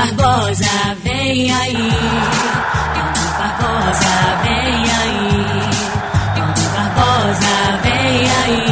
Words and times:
Barbosa, 0.00 0.96
vem 1.04 1.52
aí. 1.52 1.74
Eudo 1.74 3.20
Barbosa, 3.36 4.14
vem 4.42 4.80
aí. 4.96 5.28
Eudo 6.38 6.64
Barbosa, 6.74 7.54
vem 7.82 8.24
aí. 8.40 8.64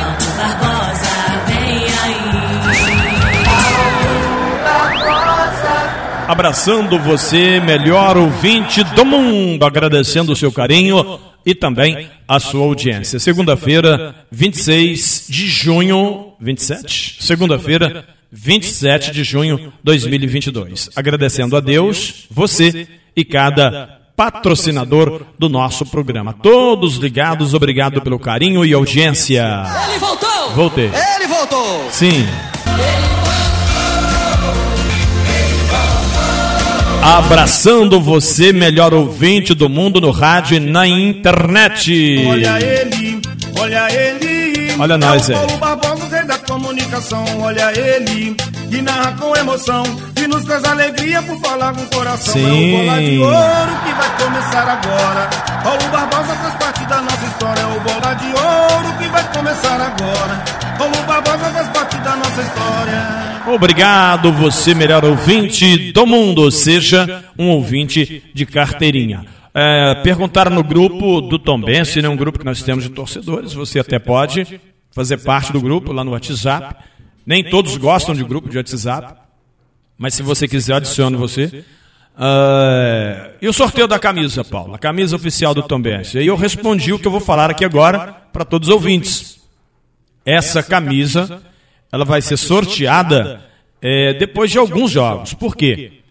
Eudo 0.00 0.28
Barbosa, 0.38 1.14
vem 1.46 1.84
aí. 2.04 2.24
Abraçando 6.26 6.98
você, 6.98 7.60
melhor 7.60 8.16
ouvinte 8.16 8.82
do 8.82 9.04
mundo, 9.04 9.62
agradecendo 9.62 10.32
o 10.32 10.36
seu 10.36 10.50
carinho 10.50 11.20
e 11.44 11.54
também 11.54 12.08
a 12.26 12.40
sua 12.40 12.64
audiência. 12.64 13.20
Segunda-feira, 13.20 14.14
26 14.32 15.26
de 15.28 15.46
junho, 15.46 16.32
27? 16.40 17.18
Segunda-feira, 17.20 18.06
27 18.34 19.12
de 19.12 19.22
junho 19.22 19.56
de 19.58 19.72
2022. 19.84 20.90
Agradecendo 20.96 21.56
a 21.56 21.60
Deus, 21.60 22.26
você 22.28 22.88
e 23.14 23.24
cada 23.24 24.00
patrocinador 24.16 25.22
do 25.38 25.48
nosso 25.48 25.86
programa. 25.86 26.32
Todos 26.32 26.96
ligados, 26.96 27.54
obrigado 27.54 28.02
pelo 28.02 28.18
carinho 28.18 28.64
e 28.64 28.72
audiência. 28.72 29.64
Ele 29.88 29.98
voltou! 29.98 30.50
Voltei. 30.54 30.90
Ele 31.16 31.26
voltou! 31.28 31.88
Sim. 31.90 32.26
Abraçando 37.02 38.00
você, 38.00 38.52
melhor 38.52 38.94
ouvinte 38.94 39.54
do 39.54 39.68
mundo 39.68 40.00
no 40.00 40.10
rádio 40.10 40.56
e 40.56 40.60
na 40.60 40.88
internet. 40.88 42.24
Olha 42.26 42.58
ele, 42.60 43.20
olha 43.60 43.92
ele. 43.92 44.74
Olha 44.78 44.98
nós 44.98 45.30
é 45.30 45.34
o 45.34 45.38
aí. 45.38 45.46
Comunicação. 46.64 47.22
Olha 47.42 47.78
ele, 47.78 48.34
que 48.70 48.80
narra 48.80 49.12
com 49.18 49.36
emoção. 49.36 49.82
Que 50.14 50.26
nos 50.26 50.44
traz 50.44 50.64
alegria 50.64 51.22
por 51.22 51.38
falar 51.40 51.74
com 51.74 51.82
o 51.82 51.86
coração. 51.88 52.32
Sim. 52.32 52.40
É 52.40 52.74
o 52.74 52.78
bola 52.78 53.00
de 53.02 53.18
ouro 53.18 53.80
que 53.84 53.92
vai 53.92 54.16
começar 54.16 54.62
agora. 54.62 55.30
Paulo 55.62 55.84
Barbosa 55.92 56.34
faz 56.34 56.54
parte 56.54 56.86
da 56.86 57.02
nossa 57.02 57.26
história. 57.26 57.60
É 57.60 57.66
o 57.66 57.80
bola 57.80 58.14
de 58.14 58.26
ouro 58.26 58.98
que 58.98 59.08
vai 59.08 59.32
começar 59.34 59.74
agora. 59.74 60.44
Paulo 60.78 61.06
Barbosa 61.06 61.52
faz 61.52 61.68
parte 61.68 61.96
da 61.98 62.16
nossa 62.16 62.40
história. 62.40 63.54
Obrigado, 63.54 64.32
você, 64.32 64.74
melhor 64.74 65.04
ouvinte 65.04 65.92
do 65.92 66.06
mundo, 66.06 66.50
seja 66.50 67.24
um 67.38 67.50
ouvinte 67.50 68.24
de 68.32 68.46
carteirinha. 68.46 69.26
É, 69.54 69.96
perguntaram 70.02 70.50
no 70.50 70.64
grupo 70.64 71.20
do 71.20 71.38
Tombense, 71.38 72.00
né, 72.00 72.08
um 72.08 72.16
grupo 72.16 72.38
que 72.38 72.44
nós 72.44 72.62
temos 72.62 72.84
de 72.84 72.90
torcedores, 72.90 73.52
você 73.52 73.78
até 73.78 73.98
pode 73.98 74.58
fazer 74.94 75.18
parte 75.18 75.52
do 75.52 75.60
grupo 75.60 75.92
lá 75.92 76.04
no 76.04 76.12
WhatsApp. 76.12 76.76
Nem 77.26 77.42
todos 77.42 77.76
gostam 77.76 78.14
de 78.14 78.22
grupo 78.22 78.48
de 78.48 78.56
WhatsApp, 78.56 79.14
mas 79.98 80.14
se 80.14 80.22
você 80.22 80.46
quiser, 80.46 80.74
adicione 80.74 81.16
você. 81.16 81.64
Ah, 82.16 83.30
e 83.42 83.48
o 83.48 83.52
sorteio 83.52 83.88
da 83.88 83.98
camisa, 83.98 84.44
Paulo, 84.44 84.74
a 84.74 84.78
camisa 84.78 85.16
oficial 85.16 85.52
do 85.52 85.62
Tombense. 85.62 86.18
E 86.18 86.26
eu 86.26 86.36
respondi 86.36 86.92
o 86.92 86.98
que 86.98 87.06
eu 87.06 87.12
vou 87.12 87.20
falar 87.20 87.50
aqui 87.50 87.64
agora 87.64 88.12
para 88.32 88.44
todos 88.44 88.68
os 88.68 88.74
ouvintes. 88.74 89.40
Essa 90.24 90.62
camisa 90.62 91.42
ela 91.90 92.04
vai 92.04 92.22
ser 92.22 92.36
sorteada 92.36 93.44
é, 93.82 94.14
depois 94.14 94.50
de 94.50 94.58
alguns 94.58 94.90
jogos. 94.90 95.34
Por 95.34 95.56
quê? 95.56 96.03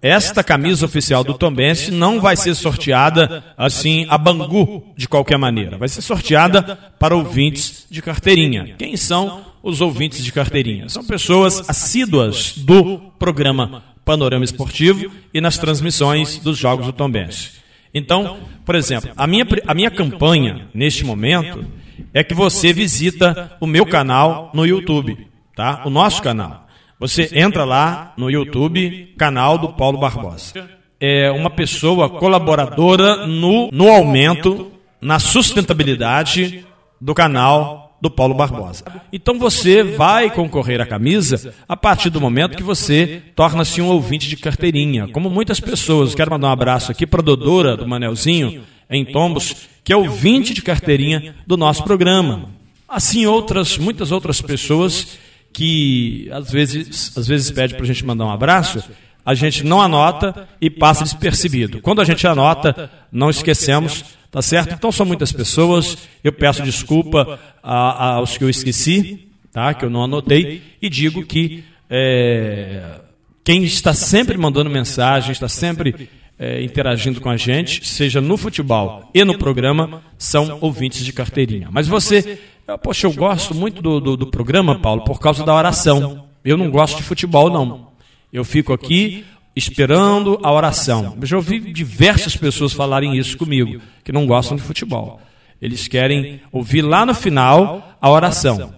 Esta 0.00 0.44
camisa 0.44 0.86
oficial 0.86 1.24
do 1.24 1.34
Tombense 1.34 1.90
não 1.90 2.20
vai 2.20 2.36
ser 2.36 2.54
sorteada 2.54 3.42
assim 3.56 4.06
a 4.08 4.16
Bangu 4.16 4.84
de 4.96 5.08
qualquer 5.08 5.36
maneira. 5.38 5.76
Vai 5.76 5.88
ser 5.88 6.02
sorteada 6.02 6.76
para 6.98 7.16
ouvintes 7.16 7.84
de 7.90 8.00
carteirinha. 8.00 8.76
Quem 8.78 8.96
são 8.96 9.44
os 9.60 9.80
ouvintes 9.80 10.22
de 10.22 10.30
carteirinha? 10.30 10.88
São 10.88 11.04
pessoas 11.04 11.68
assíduas 11.68 12.54
do 12.58 12.98
programa 13.18 13.82
Panorama 14.04 14.44
Esportivo 14.44 15.10
e 15.34 15.40
nas 15.40 15.58
transmissões 15.58 16.38
dos 16.38 16.56
jogos 16.56 16.86
do 16.86 16.92
Tombense. 16.92 17.58
Então, 17.92 18.38
por 18.64 18.76
exemplo, 18.76 19.10
a 19.16 19.26
minha, 19.26 19.46
a 19.66 19.74
minha 19.74 19.90
campanha 19.90 20.68
neste 20.72 21.04
momento 21.04 21.64
é 22.14 22.22
que 22.22 22.34
você 22.34 22.72
visita 22.72 23.56
o 23.60 23.66
meu 23.66 23.84
canal 23.84 24.52
no 24.54 24.64
YouTube, 24.64 25.26
tá? 25.56 25.82
O 25.84 25.90
nosso 25.90 26.22
canal. 26.22 26.67
Você 27.00 27.30
entra 27.32 27.64
lá 27.64 28.12
no 28.16 28.28
YouTube, 28.28 29.14
canal 29.16 29.56
do 29.56 29.68
Paulo 29.68 29.98
Barbosa. 29.98 30.68
É 31.00 31.30
uma 31.30 31.48
pessoa 31.48 32.10
colaboradora 32.10 33.24
no, 33.24 33.70
no 33.70 33.88
aumento, 33.88 34.72
na 35.00 35.20
sustentabilidade 35.20 36.66
do 37.00 37.14
canal 37.14 37.96
do 38.02 38.10
Paulo 38.10 38.34
Barbosa. 38.34 38.84
Então 39.12 39.38
você 39.38 39.84
vai 39.84 40.28
concorrer 40.28 40.80
à 40.80 40.86
camisa 40.86 41.54
a 41.68 41.76
partir 41.76 42.10
do 42.10 42.20
momento 42.20 42.56
que 42.56 42.64
você 42.64 43.22
torna-se 43.36 43.80
um 43.80 43.86
ouvinte 43.86 44.28
de 44.28 44.36
carteirinha. 44.36 45.06
Como 45.06 45.30
muitas 45.30 45.60
pessoas. 45.60 46.16
Quero 46.16 46.32
mandar 46.32 46.48
um 46.48 46.52
abraço 46.52 46.90
aqui 46.90 47.06
para 47.06 47.20
a 47.20 47.24
Dodora 47.24 47.76
do 47.76 47.86
Manelzinho, 47.86 48.64
em 48.90 49.04
Tombos, 49.04 49.68
que 49.84 49.92
é 49.92 49.96
ouvinte 49.96 50.52
de 50.52 50.62
carteirinha 50.62 51.36
do 51.46 51.56
nosso 51.56 51.84
programa. 51.84 52.50
Assim 52.88 53.24
outras, 53.24 53.78
muitas 53.78 54.10
outras 54.10 54.40
pessoas 54.40 55.18
que 55.52 56.28
às 56.32 56.50
vezes, 56.50 57.16
às 57.16 57.26
vezes 57.26 57.50
pede 57.50 57.74
para 57.74 57.82
a 57.82 57.86
gente 57.86 58.04
mandar 58.04 58.26
um 58.26 58.30
abraço, 58.30 58.82
a 59.24 59.34
gente 59.34 59.64
não 59.64 59.80
anota 59.80 60.48
e 60.60 60.70
passa 60.70 61.04
despercebido. 61.04 61.82
Quando 61.82 62.00
a 62.00 62.04
gente 62.04 62.26
anota, 62.26 62.90
não 63.12 63.28
esquecemos, 63.28 64.04
tá 64.30 64.40
certo? 64.40 64.74
Então 64.74 64.90
são 64.90 65.04
muitas 65.04 65.32
pessoas, 65.32 65.98
eu 66.24 66.32
peço 66.32 66.62
desculpa 66.62 67.38
aos 67.62 68.38
que 68.38 68.44
eu 68.44 68.48
esqueci, 68.48 69.28
tá? 69.52 69.74
Que 69.74 69.84
eu 69.84 69.90
não 69.90 70.04
anotei, 70.04 70.62
e 70.80 70.88
digo 70.88 71.26
que 71.26 71.64
é, 71.90 73.00
quem 73.44 73.64
está 73.64 73.92
sempre 73.92 74.36
mandando 74.38 74.70
mensagem, 74.70 75.32
está 75.32 75.48
sempre 75.48 76.08
é, 76.38 76.62
interagindo 76.62 77.20
com 77.20 77.28
a 77.28 77.36
gente, 77.36 77.86
seja 77.86 78.20
no 78.20 78.36
futebol 78.36 79.10
e 79.12 79.24
no 79.24 79.36
programa, 79.36 80.02
são 80.16 80.58
ouvintes 80.60 81.04
de 81.04 81.12
carteirinha. 81.12 81.68
Mas 81.70 81.88
você, 81.88 82.38
poxa, 82.76 83.06
eu 83.06 83.12
gosto 83.12 83.54
muito 83.54 83.80
do, 83.80 84.00
do, 84.00 84.16
do 84.16 84.26
programa, 84.26 84.78
Paulo, 84.78 85.04
por 85.04 85.18
causa 85.18 85.44
da 85.44 85.54
oração. 85.54 86.26
Eu 86.44 86.56
não 86.56 86.70
gosto 86.70 86.98
de 86.98 87.02
futebol, 87.02 87.48
não. 87.48 87.88
Eu 88.30 88.44
fico 88.44 88.72
aqui 88.72 89.24
esperando 89.56 90.38
a 90.42 90.52
oração. 90.52 91.16
Eu 91.20 91.26
já 91.26 91.36
ouvi 91.36 91.58
diversas 91.60 92.36
pessoas 92.36 92.72
falarem 92.72 93.16
isso 93.16 93.38
comigo, 93.38 93.80
que 94.04 94.12
não 94.12 94.26
gostam 94.26 94.56
de 94.56 94.62
futebol. 94.62 95.20
Eles 95.60 95.88
querem 95.88 96.40
ouvir 96.52 96.82
lá 96.82 97.06
no 97.06 97.14
final 97.14 97.96
a 98.00 98.10
oração. 98.10 98.74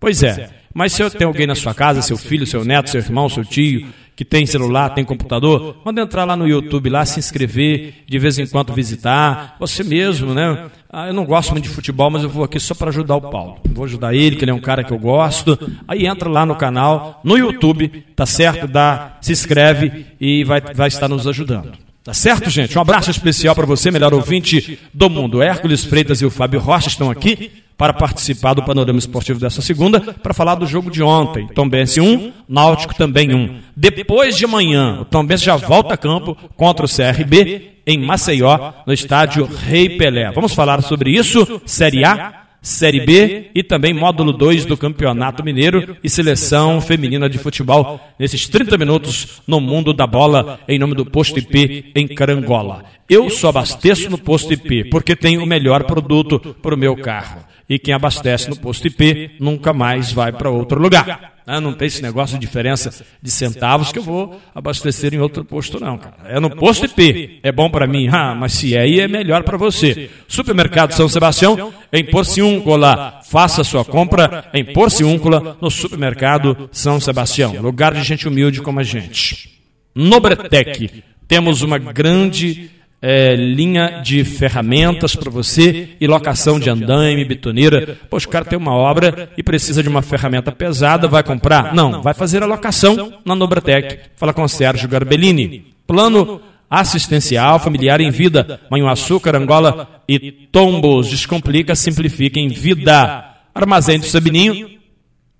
Pois 0.00 0.22
é. 0.22 0.50
Mas 0.72 0.92
se 0.92 1.02
eu 1.02 1.10
tenho 1.10 1.28
alguém 1.28 1.46
na 1.46 1.54
sua 1.54 1.72
casa, 1.72 2.02
seu 2.02 2.16
filho, 2.16 2.46
seu 2.46 2.64
neto, 2.64 2.90
seu 2.90 3.00
irmão, 3.00 3.28
seu 3.28 3.44
tio, 3.44 3.86
que 4.16 4.24
tem 4.24 4.46
celular, 4.46 4.90
tem 4.90 5.04
computador, 5.04 5.76
manda 5.84 6.00
entrar 6.00 6.24
lá 6.24 6.36
no 6.36 6.46
YouTube, 6.46 6.88
lá 6.88 7.04
se 7.04 7.18
inscrever, 7.18 7.94
de 8.06 8.18
vez 8.18 8.38
em 8.38 8.46
quando 8.46 8.72
visitar. 8.72 9.56
Você 9.58 9.82
mesmo, 9.82 10.32
né? 10.32 10.66
Ah, 10.88 11.08
eu 11.08 11.12
não 11.12 11.24
gosto 11.24 11.50
muito 11.50 11.64
de 11.64 11.70
futebol, 11.70 12.10
mas 12.10 12.22
eu 12.22 12.28
vou 12.28 12.44
aqui 12.44 12.60
só 12.60 12.74
para 12.74 12.90
ajudar 12.90 13.16
o 13.16 13.20
Paulo. 13.20 13.58
Vou 13.72 13.84
ajudar 13.84 14.14
ele, 14.14 14.36
que 14.36 14.44
ele 14.44 14.52
é 14.52 14.54
um 14.54 14.60
cara 14.60 14.84
que 14.84 14.92
eu 14.92 14.98
gosto. 14.98 15.58
Aí 15.88 16.06
entra 16.06 16.28
lá 16.28 16.46
no 16.46 16.54
canal, 16.54 17.20
no 17.24 17.36
YouTube, 17.36 18.04
tá 18.14 18.24
certo? 18.24 18.68
Dá, 18.68 19.18
se 19.20 19.32
inscreve 19.32 20.06
e 20.20 20.44
vai, 20.44 20.60
vai 20.60 20.86
estar 20.86 21.08
nos 21.08 21.26
ajudando. 21.26 21.72
Tá 22.04 22.12
certo, 22.12 22.50
gente? 22.50 22.76
Um 22.78 22.82
abraço 22.82 23.10
especial 23.10 23.54
para 23.54 23.66
você, 23.66 23.90
melhor 23.90 24.12
ouvinte 24.14 24.78
do 24.92 25.10
mundo. 25.10 25.42
Hércules 25.42 25.84
Freitas 25.84 26.20
e 26.20 26.26
o 26.26 26.30
Fábio 26.30 26.60
Rocha 26.60 26.88
estão 26.88 27.10
aqui 27.10 27.50
para 27.76 27.92
participar 27.92 28.54
do 28.54 28.62
panorama 28.62 28.98
esportivo 28.98 29.40
dessa 29.40 29.60
segunda, 29.60 30.00
para 30.00 30.34
falar 30.34 30.54
do 30.54 30.66
jogo 30.66 30.90
de 30.90 31.02
ontem. 31.02 31.46
Tombense 31.48 32.00
1, 32.00 32.32
Náutico 32.48 32.94
também 32.94 33.34
1. 33.34 33.60
Depois 33.76 34.36
de 34.36 34.44
amanhã, 34.44 35.00
o 35.00 35.04
Tombense 35.04 35.44
já 35.44 35.56
volta 35.56 35.94
a 35.94 35.96
campo 35.98 36.36
contra 36.56 36.86
o 36.86 36.88
CRB 36.88 37.72
em 37.86 37.98
Maceió, 37.98 38.72
no 38.86 38.92
estádio 38.92 39.44
Rei 39.46 39.90
Pelé. 39.90 40.30
Vamos 40.32 40.54
falar 40.54 40.82
sobre 40.82 41.10
isso, 41.10 41.60
Série 41.66 42.04
A, 42.04 42.44
Série 42.64 43.00
B 43.00 43.50
e 43.54 43.62
também 43.62 43.92
módulo 43.92 44.32
2 44.32 44.64
do 44.64 44.74
Campeonato 44.74 45.44
Mineiro 45.44 45.98
e 46.02 46.08
seleção 46.08 46.80
feminina 46.80 47.28
de 47.28 47.36
futebol 47.36 48.00
nesses 48.18 48.48
30 48.48 48.78
minutos 48.78 49.42
no 49.46 49.60
mundo 49.60 49.92
da 49.92 50.06
bola 50.06 50.58
em 50.66 50.78
nome 50.78 50.94
do 50.94 51.04
Posto 51.04 51.38
IP 51.38 51.92
em 51.94 52.08
Carangola. 52.08 52.84
Eu 53.06 53.28
só 53.28 53.50
abasteço 53.50 54.08
no 54.08 54.16
Posto 54.16 54.54
IP 54.54 54.84
porque 54.84 55.14
tenho 55.14 55.42
o 55.42 55.46
melhor 55.46 55.84
produto 55.84 56.56
para 56.62 56.74
o 56.74 56.78
meu 56.78 56.96
carro. 56.96 57.44
E 57.68 57.78
quem 57.78 57.94
abastece 57.94 58.48
no 58.50 58.56
Posto 58.56 58.86
IP 58.86 59.36
nunca 59.40 59.72
mais 59.72 60.12
vai 60.12 60.32
para 60.32 60.50
outro 60.50 60.80
lugar. 60.80 61.34
Ah, 61.46 61.60
não 61.60 61.74
tem 61.74 61.86
esse 61.86 62.00
negócio 62.00 62.38
de 62.38 62.46
diferença 62.46 63.04
de 63.20 63.30
centavos 63.30 63.92
que 63.92 63.98
eu 63.98 64.02
vou 64.02 64.40
abastecer 64.54 65.12
em 65.12 65.18
outro 65.18 65.44
posto, 65.44 65.78
não, 65.78 65.98
cara. 65.98 66.16
É 66.24 66.40
no 66.40 66.48
posto 66.48 66.86
IP. 66.86 67.40
É 67.42 67.52
bom 67.52 67.68
para 67.68 67.86
mim, 67.86 68.08
ah, 68.10 68.34
mas 68.34 68.54
se 68.54 68.74
é 68.74 68.80
aí, 68.80 69.00
é 69.00 69.06
melhor 69.06 69.42
para 69.42 69.58
você. 69.58 70.08
Supermercado 70.26 70.92
São 70.92 71.06
Sebastião, 71.06 71.72
em 71.92 72.02
Porciúncula. 72.02 73.20
Faça 73.24 73.62
sua 73.62 73.84
compra 73.84 74.48
em 74.54 74.64
Porciúncula, 74.64 75.58
no 75.60 75.70
Supermercado 75.70 76.68
São 76.72 76.98
Sebastião. 76.98 77.60
Lugar 77.60 77.92
de 77.92 78.02
gente 78.02 78.26
humilde 78.26 78.62
como 78.62 78.80
a 78.80 78.82
gente. 78.82 79.60
No 79.94 80.20
Bretec, 80.20 81.04
temos 81.28 81.60
uma 81.60 81.78
grande 81.78 82.70
é, 83.06 83.36
linha 83.36 84.00
de 84.02 84.24
ferramentas 84.24 85.14
para 85.14 85.30
você 85.30 85.90
e 86.00 86.06
locação 86.06 86.58
de 86.58 86.70
andaime, 86.70 87.22
betoneira. 87.22 87.98
Poxa, 88.08 88.26
o 88.26 88.30
cara 88.30 88.46
tem 88.46 88.58
uma 88.58 88.74
obra 88.74 89.28
e 89.36 89.42
precisa 89.42 89.82
de 89.82 89.90
uma 89.90 90.00
ferramenta 90.00 90.50
pesada, 90.50 91.06
vai 91.06 91.22
comprar? 91.22 91.74
Não, 91.74 92.00
vai 92.00 92.14
fazer 92.14 92.42
a 92.42 92.46
locação 92.46 93.12
na 93.22 93.34
Nobratec. 93.34 93.98
Fala 94.16 94.32
com 94.32 94.42
o 94.42 94.48
Sérgio 94.48 94.88
Garbellini. 94.88 95.74
Plano 95.86 96.40
assistencial 96.70 97.58
familiar 97.58 98.00
em 98.00 98.10
vida. 98.10 98.58
Manhuaçu, 98.70 99.20
Carangola 99.20 100.02
e 100.08 100.32
Tombos. 100.50 101.10
Descomplica, 101.10 101.74
simplifica 101.74 102.40
em 102.40 102.48
vida. 102.48 103.34
Armazém 103.54 103.98
do 103.98 104.06
Sabininho. 104.06 104.70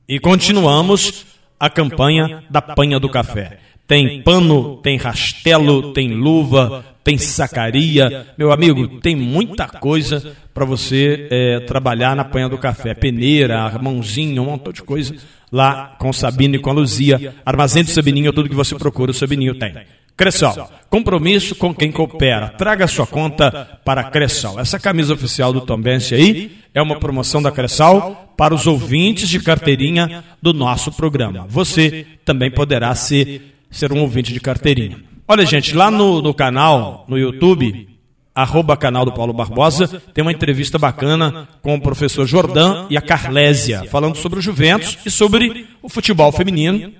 E 0.07 0.21
continuamos 0.21 1.25
a 1.59 1.71
campanha 1.71 2.45
da 2.51 2.61
panha 2.61 3.01
do 3.01 3.09
café. 3.09 3.64
Tem 3.87 4.23
pano, 4.23 4.77
tem 4.79 4.97
rastelo, 4.97 5.93
tem 5.93 6.15
luva, 6.15 6.85
tem 7.03 7.19
sacaria. 7.19 8.27
Meu 8.39 8.51
amigo, 8.51 9.01
tem 9.01 9.15
muita 9.15 9.69
coisa 9.69 10.35
para 10.55 10.65
você 10.65 11.29
é, 11.31 11.61
trabalhar 11.61 12.17
na 12.17 12.25
panha 12.25 12.49
do 12.49 12.57
café. 12.57 12.95
Peneira, 12.95 13.79
mãozinha, 13.79 14.41
um 14.41 14.47
montão 14.47 14.73
de 14.73 14.83
coisa 14.83 15.15
lá 15.53 15.95
com 15.99 16.09
o 16.09 16.15
Sabino 16.15 16.57
e 16.57 16.59
com 16.59 16.71
a 16.71 16.73
Luzia. 16.73 17.35
Armazém 17.45 17.85
do 17.85 17.91
Sabininho, 17.91 18.33
tudo 18.33 18.49
que 18.49 18.55
você 18.55 18.75
procura, 18.75 19.11
o 19.11 19.15
Sabininho 19.15 19.55
tem. 19.59 19.75
Cressol, 20.17 20.71
compromisso 20.89 21.57
com 21.57 21.75
quem 21.75 21.91
coopera. 21.91 22.49
Traga 22.51 22.87
sua 22.87 23.07
conta 23.07 23.81
para 23.85 24.05
Cressol. 24.05 24.61
Essa 24.61 24.79
camisa 24.79 25.13
oficial 25.13 25.53
do 25.53 25.61
Tombense 25.61 26.15
aí 26.15 26.57
é 26.73 26.81
uma 26.81 27.01
promoção 27.01 27.43
da 27.43 27.51
Cressol 27.51 28.17
para 28.37 28.55
os 28.55 28.67
ouvintes 28.67 29.29
de 29.29 29.41
carteirinha 29.41 30.23
do 30.41 30.53
nosso 30.53 30.93
programa. 30.93 31.47
Você 31.49 32.07
também 32.25 32.51
poderá 32.51 32.95
ser, 32.95 33.54
ser 33.75 33.93
um 33.93 34.01
ouvinte 34.01 34.33
de 34.33 34.41
carteirinha. 34.41 34.99
Olha, 35.27 35.45
gente, 35.45 35.75
lá 35.75 35.91
no, 35.91 36.23
no 36.23 36.33
canal, 36.35 37.05
no 37.09 37.19
YouTube, 37.19 37.89
arroba 38.35 38.77
canal 38.77 39.05
do 39.05 39.13
Paulo 39.13 39.33
Barbosa, 39.33 40.03
tem 40.13 40.23
uma 40.23 40.33
entrevista 40.33 40.79
bacana 40.79 41.49
com 41.63 41.75
o 41.75 41.81
professor 41.81 42.27
Jordan 42.27 42.87
e 42.91 42.97
a 42.97 43.01
Carlésia, 43.01 43.85
falando 43.85 44.17
sobre 44.17 44.39
o 44.39 44.43
Juventus 44.43 44.99
e 45.05 45.11
sobre 45.11 45.67
o 45.83 45.89
futebol 45.89 46.31
feminino 46.31 46.93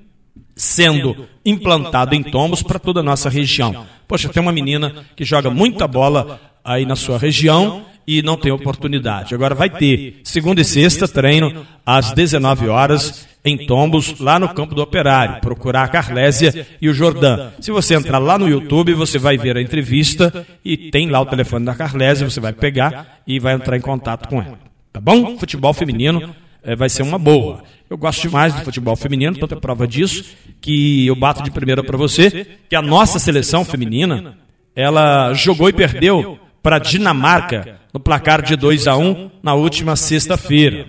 sendo 0.57 1.27
implantado 1.45 2.15
em 2.15 2.23
tombos 2.23 2.63
para 2.63 2.79
toda 2.79 3.01
a 3.01 3.03
nossa 3.03 3.29
região. 3.29 3.87
Poxa, 4.07 4.29
tem 4.29 4.43
uma 4.43 4.53
menina 4.53 5.05
que 5.17 5.25
joga 5.25 5.51
muita 5.51 5.87
bola 5.89 6.41
aí 6.65 6.87
na 6.87 6.97
sua 6.97 7.19
região 7.19 7.85
e 8.07 8.23
não 8.23 8.37
tem 8.37 8.53
oportunidade. 8.53 9.35
Agora 9.35 9.55
vai 9.55 9.69
ter 9.69 10.21
segunda 10.23 10.61
e 10.61 10.65
sexta 10.65 11.09
treino 11.09 11.67
às 11.85 12.13
19 12.13 12.69
horas 12.69 13.27
em 13.45 13.67
Tombos, 13.67 14.19
lá 14.19 14.39
no 14.39 14.49
campo 14.55 14.75
do 14.75 14.83
Operário. 14.83 15.41
Procurar 15.41 15.85
a 15.85 15.89
Carlésia 15.89 16.67
e 16.81 16.89
o 16.89 16.95
Jordão. 16.95 17.53
Se 17.61 17.71
você 17.71 17.95
entrar 17.95 18.19
lá 18.19 18.39
no 18.39 18.49
YouTube, 18.49 18.95
você 18.95 19.19
vai 19.19 19.37
ver 19.37 19.57
a 19.57 19.63
entrevista 19.63 20.47
e 20.65 20.77
tem 20.91 21.11
lá 21.11 21.21
o 21.21 21.27
telefone 21.27 21.65
da 21.65 21.75
Carlésia, 21.75 22.29
você 22.29 22.41
vai 22.41 22.53
pegar 22.53 23.21
e 23.27 23.39
vai 23.39 23.55
entrar 23.55 23.77
em 23.77 23.81
contato 23.81 24.29
com 24.29 24.41
ela. 24.41 24.59
Tá 24.93 25.01
bom? 25.01 25.37
Futebol 25.39 25.75
feminino 25.75 26.35
é, 26.63 26.75
vai 26.75 26.89
ser 26.89 27.03
uma 27.03 27.19
boa. 27.19 27.63
Eu 27.91 27.99
gosto 27.99 28.23
demais 28.23 28.55
do 28.55 28.63
futebol 28.63 28.97
feminino, 28.97 29.37
tanto 29.37 29.55
é 29.55 29.61
prova 29.61 29.87
disso 29.87 30.25
que 30.61 31.07
eu 31.07 31.15
bato 31.15 31.43
de 31.43 31.51
primeira 31.51 31.85
para 31.85 31.99
você 31.99 32.47
que 32.71 32.75
a 32.75 32.81
nossa 32.81 33.19
seleção 33.19 33.65
feminina 33.65 34.39
ela 34.75 35.35
jogou 35.35 35.69
e 35.69 35.73
perdeu 35.73 36.39
para 36.63 36.79
Dinamarca 36.79 37.79
no 37.93 38.01
placar 38.01 38.41
de 38.41 38.57
2 38.57 38.87
a 38.87 38.97
1 38.97 39.31
na 39.43 39.53
última 39.53 39.95
sexta-feira. 39.95 40.87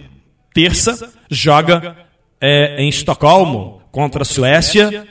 Terça 0.54 1.14
joga 1.30 2.05
é, 2.40 2.82
em 2.82 2.90
Estocolmo 2.90 3.82
contra 3.92 4.24
a 4.24 4.26
Suécia 4.26 5.08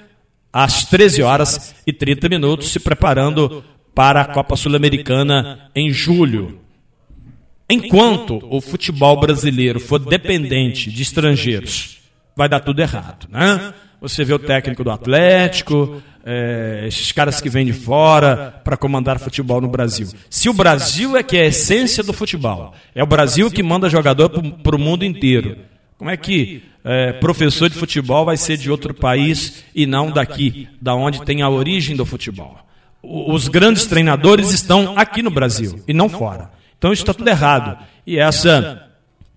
às 0.53 0.85
13 0.85 1.23
horas 1.23 1.75
e 1.87 1.93
30 1.93 2.29
minutos, 2.29 2.71
se 2.71 2.79
preparando 2.79 3.65
para 3.95 4.21
a 4.21 4.25
Copa 4.25 4.57
Sul-Americana 4.57 5.71
em 5.75 5.91
julho. 5.91 6.61
Enquanto 7.69 8.41
o 8.51 8.61
futebol 8.61 9.19
brasileiro 9.19 9.81
for 9.81 9.99
dependente 9.99 10.91
de 10.91 11.03
estrangeiros, 11.03 11.99
vai 12.37 12.49
dar 12.49 12.61
tudo 12.61 12.81
errado, 12.81 13.27
né? 13.31 13.73
Você 14.01 14.23
vê 14.23 14.35
o 14.35 14.39
técnico 14.39 14.85
do 14.85 14.91
Atlético, 14.91 16.03
é, 16.27 16.85
esses 16.87 17.11
caras 17.11 17.41
que 17.41 17.49
vêm 17.49 17.65
de 17.65 17.73
fora 17.73 18.61
para 18.63 18.77
comandar 18.77 19.19
futebol 19.19 19.61
no 19.61 19.69
Brasil. 19.69 20.09
Se 20.29 20.49
o 20.49 20.53
Brasil 20.53 21.17
é 21.17 21.23
que 21.23 21.37
é 21.37 21.43
a 21.43 21.47
essência 21.47 22.03
do 22.03 22.13
futebol, 22.13 22.75
é 22.95 23.03
o 23.03 23.07
Brasil 23.07 23.51
que 23.51 23.63
manda 23.63 23.89
jogador 23.89 24.29
para 24.29 24.77
o 24.77 24.79
mundo 24.79 25.05
inteiro. 25.05 25.57
Como 25.97 26.11
é 26.11 26.17
que 26.17 26.63
é, 26.85 27.13
professor 27.15 27.71
de 27.71 27.77
futebol 27.77 28.27
vai 28.27 28.37
ser 28.37 28.59
de 28.59 28.71
outro 28.71 28.93
país 28.93 29.65
e 29.75 29.87
não 29.87 30.11
daqui, 30.11 30.69
da 30.81 30.95
onde 30.95 31.25
tem 31.25 31.41
a 31.41 31.49
origem 31.49 31.97
do 31.97 32.05
futebol? 32.05 32.59
Os 33.03 33.49
grandes 33.49 33.87
treinadores 33.87 34.51
estão 34.51 34.95
aqui 34.97 35.23
no 35.23 35.31
Brasil 35.31 35.83
e 35.89 35.95
não 35.95 36.09
fora. 36.09 36.51
Então 36.79 36.93
isso 36.93 37.03
está 37.03 37.15
tudo 37.15 37.29
errado. 37.29 37.79
E 38.07 38.19
essa 38.19 38.89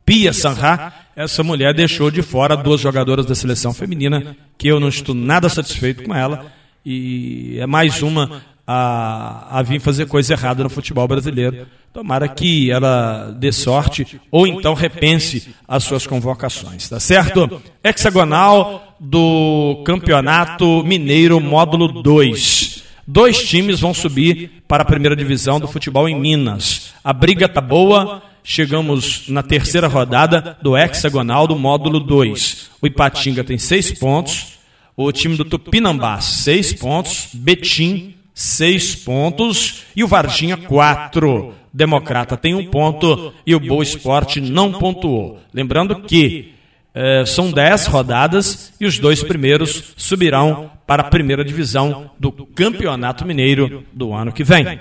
Pia 0.05 0.33
Sanha, 0.33 0.93
essa 1.15 1.43
mulher 1.43 1.73
deixou 1.73 2.11
de 2.11 2.21
fora 2.21 2.55
duas 2.55 2.79
jogadoras 2.79 3.25
da 3.25 3.35
seleção 3.35 3.73
feminina, 3.73 4.35
que 4.57 4.67
eu 4.67 4.79
não 4.79 4.89
estou 4.89 5.15
nada 5.15 5.49
satisfeito 5.49 6.03
com 6.03 6.13
ela, 6.13 6.51
e 6.85 7.57
é 7.59 7.65
mais 7.65 8.01
uma 8.01 8.41
a, 8.67 9.59
a 9.59 9.63
vir 9.63 9.79
fazer 9.79 10.05
coisa 10.07 10.33
errada 10.33 10.61
no 10.61 10.69
futebol 10.69 11.07
brasileiro. 11.07 11.65
Tomara 11.93 12.27
que 12.27 12.69
ela 12.69 13.33
dê 13.39 13.51
sorte 13.51 14.19
ou 14.29 14.45
então 14.45 14.73
repense 14.73 15.55
as 15.65 15.85
suas 15.85 16.05
convocações, 16.05 16.89
tá 16.89 16.99
certo? 16.99 17.61
Hexagonal 17.81 18.95
do 18.99 19.81
Campeonato 19.85 20.83
Mineiro 20.83 21.39
Módulo 21.39 22.03
2. 22.03 22.83
Dois 23.07 23.41
times 23.41 23.79
vão 23.79 23.93
subir 23.93 24.63
para 24.67 24.83
a 24.83 24.85
primeira 24.85 25.15
divisão 25.15 25.61
do 25.61 25.67
futebol 25.67 26.09
em 26.09 26.19
Minas. 26.19 26.93
A 27.01 27.13
briga 27.13 27.47
tá 27.47 27.61
boa. 27.61 28.21
Chegamos 28.43 29.27
na 29.27 29.43
terceira 29.43 29.87
rodada 29.87 30.57
do 30.61 30.77
hexagonal 30.77 31.47
do 31.47 31.57
módulo 31.57 31.99
2. 31.99 32.69
O 32.81 32.87
Ipatinga 32.87 33.43
tem 33.43 33.57
seis 33.57 33.91
pontos. 33.97 34.57
O 34.95 35.11
time 35.11 35.35
do 35.35 35.45
Tupinambás, 35.45 36.23
seis 36.23 36.73
pontos. 36.73 37.29
Betim, 37.33 38.16
seis 38.37 38.95
pontos. 38.95 39.83
E 39.95 40.03
o 40.03 40.07
Varginha, 40.07 40.55
quatro. 40.55 41.55
Democrata 41.73 42.37
tem 42.37 42.53
um 42.53 42.65
ponto 42.69 43.33
e 43.45 43.53
o 43.53 43.59
Boa 43.59 43.83
Esporte 43.83 44.39
não 44.39 44.71
pontuou. 44.71 45.39
Lembrando 45.53 46.01
que 46.01 46.53
eh, 46.93 47.23
são 47.25 47.51
dez 47.51 47.85
rodadas 47.85 48.73
e 48.79 48.85
os 48.85 48.97
dois 48.97 49.21
primeiros 49.23 49.93
subirão 49.95 50.71
para 50.87 51.03
a 51.03 51.09
primeira 51.09 51.43
divisão 51.43 52.11
do 52.19 52.31
Campeonato 52.31 53.25
Mineiro 53.25 53.83
do 53.93 54.13
ano 54.13 54.31
que 54.31 54.43
vem. 54.43 54.79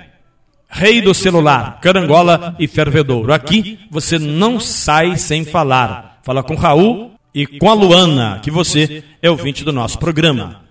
Rei 0.69 1.01
do 1.01 1.13
celular, 1.13 1.81
carangola 1.81 2.57
e 2.59 2.67
fervedouro. 2.67 3.33
Aqui 3.33 3.79
você 3.91 4.19
não 4.19 4.59
sai 4.61 5.17
sem 5.17 5.45
falar. 5.45 6.21
Fala 6.23 6.43
com 6.43 6.55
Raul 6.55 7.13
e 7.35 7.47
com 7.47 7.71
a 7.71 7.75
Luana, 7.75 8.41
que 8.43 8.51
você 8.51 9.05
é 9.21 9.31
ouvinte 9.31 9.65
do 9.65 9.73
nosso 9.73 9.99
programa. 9.99 10.63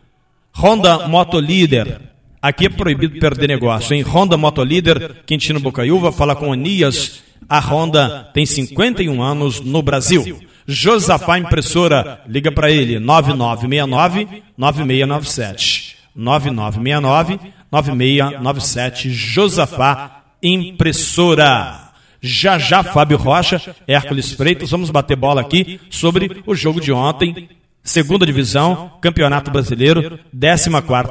Honda 0.56 1.08
Moto 1.08 1.40
Líder. 1.40 2.15
Aqui 2.42 2.68
é 2.68 2.70
proibido 2.70 3.20
perder 3.20 3.48
negócio, 3.48 3.96
hein? 3.96 4.04
Honda 4.04 4.38
Moto 4.38 4.64
Líder, 4.64 5.24
Quintino 5.26 5.60
Bocaiúva, 5.60 6.12
fala 6.12 6.36
com 6.36 6.54
Anias. 6.54 7.24
A 7.48 7.60
Honda 7.60 8.30
tem 8.34 8.44
51 8.46 9.22
anos 9.22 9.62
no 9.62 9.82
Brasil. 9.82 10.40
Josafá 10.68 11.38
Impressora, 11.38 12.22
liga 12.28 12.52
para 12.52 12.72
ele, 12.72 13.00
9969-9697. 13.00 15.94
9969-9697, 16.18 19.10
Josafá 19.10 20.24
Impressora. 20.42 21.92
Já 22.22 22.58
já, 22.58 22.82
Fábio 22.84 23.18
Rocha, 23.18 23.76
Hércules 23.88 24.32
Freitas, 24.32 24.72
vamos 24.72 24.90
bater 24.90 25.16
bola 25.16 25.42
aqui 25.42 25.80
sobre 25.92 26.42
o 26.48 26.56
jogo 26.56 26.82
de 26.82 26.92
ontem, 26.92 27.48
segunda 27.86 28.26
divisão, 28.26 28.92
Campeonato 29.00 29.52
Brasileiro, 29.52 30.20
14 30.38 30.70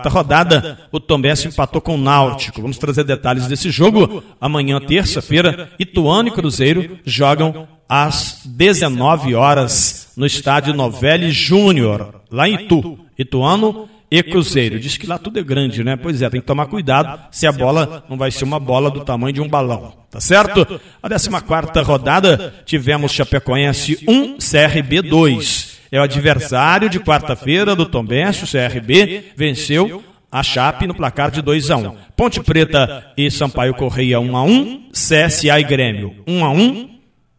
rodada. 0.09 0.81
O 0.90 0.99
Tombense 0.99 1.49
empatou 1.49 1.81
com 1.81 1.95
o 1.95 1.99
Náutico. 1.99 2.61
Vamos 2.61 2.76
trazer 2.76 3.04
detalhes 3.04 3.47
desse 3.47 3.71
jogo. 3.71 4.23
Amanhã, 4.40 4.81
terça-feira, 4.81 5.71
Ituano 5.78 6.28
e 6.28 6.33
Cruzeiro 6.33 6.99
jogam 7.07 7.69
às 7.88 8.43
19 8.45 9.35
horas 9.35 10.12
no 10.16 10.26
estádio 10.26 10.75
Novelli 10.75 11.31
Júnior, 11.31 12.21
lá 12.31 12.49
em 12.49 12.57
Itu. 12.57 12.99
Ituano 13.16 13.88
e 14.11 14.23
Cruzeiro. 14.23 14.78
Diz 14.81 14.97
que 14.97 15.07
lá 15.07 15.16
tudo 15.16 15.38
é 15.38 15.43
grande, 15.43 15.85
né? 15.85 15.97
Pois 15.97 16.23
é, 16.23 16.28
tem 16.28 16.40
que 16.40 16.47
tomar 16.47 16.66
cuidado 16.66 17.21
se 17.31 17.47
a 17.47 17.52
bola 17.52 18.04
não 18.09 18.16
vai 18.16 18.31
ser 18.31 18.45
uma 18.45 18.59
bola 18.59 18.90
do 18.90 19.04
tamanho 19.04 19.33
de 19.33 19.40
um 19.40 19.49
balão. 19.49 19.93
Tá 20.11 20.21
certo? 20.21 20.81
A 21.02 21.09
14 21.09 21.81
rodada 21.83 22.54
tivemos 22.66 23.12
Chapecoense 23.12 24.04
1, 24.09 24.38
CRB 24.38 25.02
2. 25.02 25.74
É 25.95 26.01
o 26.01 26.03
adversário 26.03 26.91
de 26.91 26.99
quarta-feira 26.99 27.77
do 27.77 27.87
Tombense, 27.87 28.43
o 28.43 28.49
CRB, 28.49 29.27
venceu 29.37 30.03
a 30.29 30.43
Chape 30.43 30.89
no 30.89 30.95
placar 30.95 31.31
de 31.31 31.41
2 31.41 31.71
a 31.71 31.77
1. 31.77 31.97
Ponte 32.17 32.41
Preta 32.43 33.13
e 33.17 33.31
Sampaio 33.31 33.75
Correia 33.75 34.19
1 34.19 34.37
a 34.37 34.43
1, 34.43 34.89
CSA 34.91 35.61
e 35.61 35.63
Grêmio 35.63 36.17
1 36.27 36.45
a 36.45 36.51
1, 36.51 36.91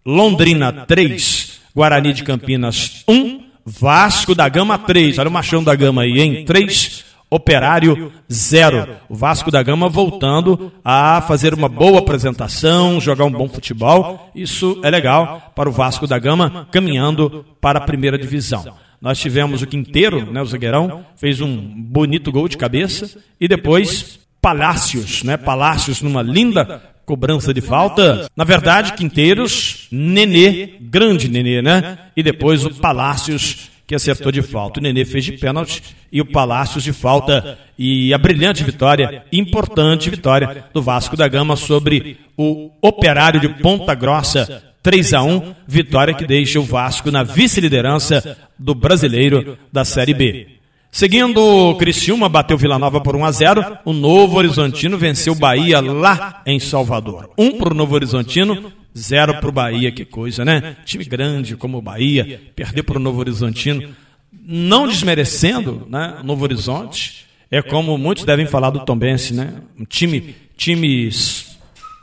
Londrina 0.06 0.72
3, 0.72 1.60
Guarani 1.76 2.14
de 2.14 2.24
Campinas 2.24 3.04
1, 3.10 3.44
Vasco 3.66 4.34
da 4.34 4.48
Gama 4.48 4.78
3. 4.78 5.20
Olha 5.20 5.28
o 5.28 5.34
machão 5.34 5.62
da 5.62 5.76
Gama 5.76 6.04
aí, 6.04 6.22
hein? 6.22 6.46
3. 6.46 7.04
Operário 7.36 8.13
0. 8.32 8.88
O 9.10 9.15
Vasco 9.15 9.51
da 9.51 9.62
Gama 9.62 9.89
voltando 9.89 10.72
a 10.84 11.22
fazer 11.27 11.54
uma 11.54 11.68
boa 11.68 12.00
apresentação, 12.00 13.01
jogar 13.01 13.25
um 13.25 13.32
bom 13.32 13.50
futebol. 13.50 14.32
Isso 14.34 14.80
é 14.84 14.89
legal 14.89 15.51
para 15.54 15.68
o 15.68 15.72
Vasco 15.72 16.08
da 16.08 16.18
Gama 16.18 16.65
caminhando 16.72 17.46
para 17.60 17.80
a 17.80 17.82
primeira 17.82 18.18
divisão. 18.18 18.63
Nós 19.01 19.20
tivemos 19.20 19.62
o 19.62 19.68
Quinteiro, 19.68 20.32
né, 20.32 20.42
o 20.42 20.46
Zagueirão, 20.46 21.06
fez 21.18 21.42
um 21.42 21.58
bonito 21.58 22.32
gol 22.32 22.48
de 22.48 22.56
cabeça 22.56 23.20
e 23.39 23.50
depois 23.50 24.20
Palácios, 24.42 25.24
né? 25.24 25.36
Palácios 25.36 26.01
numa 26.01 26.22
linda 26.22 26.82
cobrança 27.06 27.54
de 27.54 27.62
falta. 27.62 28.30
Na 28.36 28.44
verdade, 28.44 28.94
Quinteiros, 28.94 29.88
Nenê, 29.92 30.77
grande 30.80 31.27
Nenê, 31.27 31.62
né? 31.62 31.98
E 32.15 32.24
depois 32.24 32.63
o 32.63 32.74
Palácios 32.75 33.75
que 33.88 33.96
acertou 33.96 34.32
de 34.32 34.42
falta. 34.42 34.80
O 34.80 34.84
Nenê 34.84 35.06
fez 35.06 35.25
de 35.25 35.34
pênalti 35.34 35.84
e 36.12 36.22
o 36.22 36.25
Palácios 36.25 36.84
de 36.84 36.92
falta. 36.92 37.58
E 37.77 38.13
a 38.13 38.18
brilhante 38.18 38.63
vitória, 38.63 39.24
importante 39.32 40.10
vitória 40.10 40.65
do 40.74 40.82
Vasco 40.82 41.15
da 41.15 41.27
Gama 41.27 41.56
sobre 41.56 42.18
o 42.38 42.72
Operário 42.82 43.39
de 43.39 43.50
Ponta 43.50 43.94
Grossa. 43.94 44.63
3 44.82 45.13
a 45.13 45.24
1 45.24 45.56
vitória 45.68 46.13
que 46.13 46.27
deixa 46.27 46.60
o 46.60 46.63
Vasco 46.63 47.10
na 47.10 47.24
vice-liderança 47.24 48.38
do 48.58 48.75
brasileiro 48.75 49.58
da 49.74 49.84
Série 49.84 50.13
B. 50.13 50.55
Seguindo, 50.96 51.75
Criciúma 51.78 52.30
bateu 52.30 52.58
Vila 52.58 52.80
Nova 52.80 53.02
por 53.02 53.18
1 53.18 53.25
a 53.25 53.32
0. 53.34 53.78
O 53.84 53.92
Novo 53.92 54.38
Horizontino 54.38 54.98
venceu 54.98 55.34
o 55.34 55.36
Bahia 55.36 55.82
lá 55.82 56.42
em 56.46 56.58
Salvador. 56.58 57.32
1 57.38 57.58
para 57.58 57.74
o 57.74 57.75
Novo 57.75 57.96
Horizontino, 57.96 58.72
0 58.98 59.42
para 59.42 59.50
o 59.50 59.52
Bahia. 59.52 59.92
Que 59.92 60.06
coisa, 60.06 60.46
né? 60.46 60.78
Time 60.86 61.04
grande 61.04 61.58
como 61.58 61.80
o 61.80 61.82
Bahia, 61.82 62.42
perder 62.56 62.84
para 62.84 62.96
o 62.96 63.02
Novo 63.02 63.20
Horizontino. 63.20 63.94
Não 64.32 64.88
desmerecendo 64.88 65.86
né, 65.90 66.20
Novo 66.24 66.46
Horizonte. 66.46 67.25
É 67.52 67.62
como 67.62 67.98
muitos 67.98 68.24
devem 68.24 68.46
falar 68.46 68.70
do 68.70 68.86
Tombense, 68.86 69.34
né? 69.34 69.54
Um 69.78 69.84
time, 69.84 70.34
times 70.56 71.58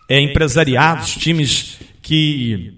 é, 0.06 0.20
empresariados, 0.20 1.14
times 1.14 1.78
que 2.02 2.74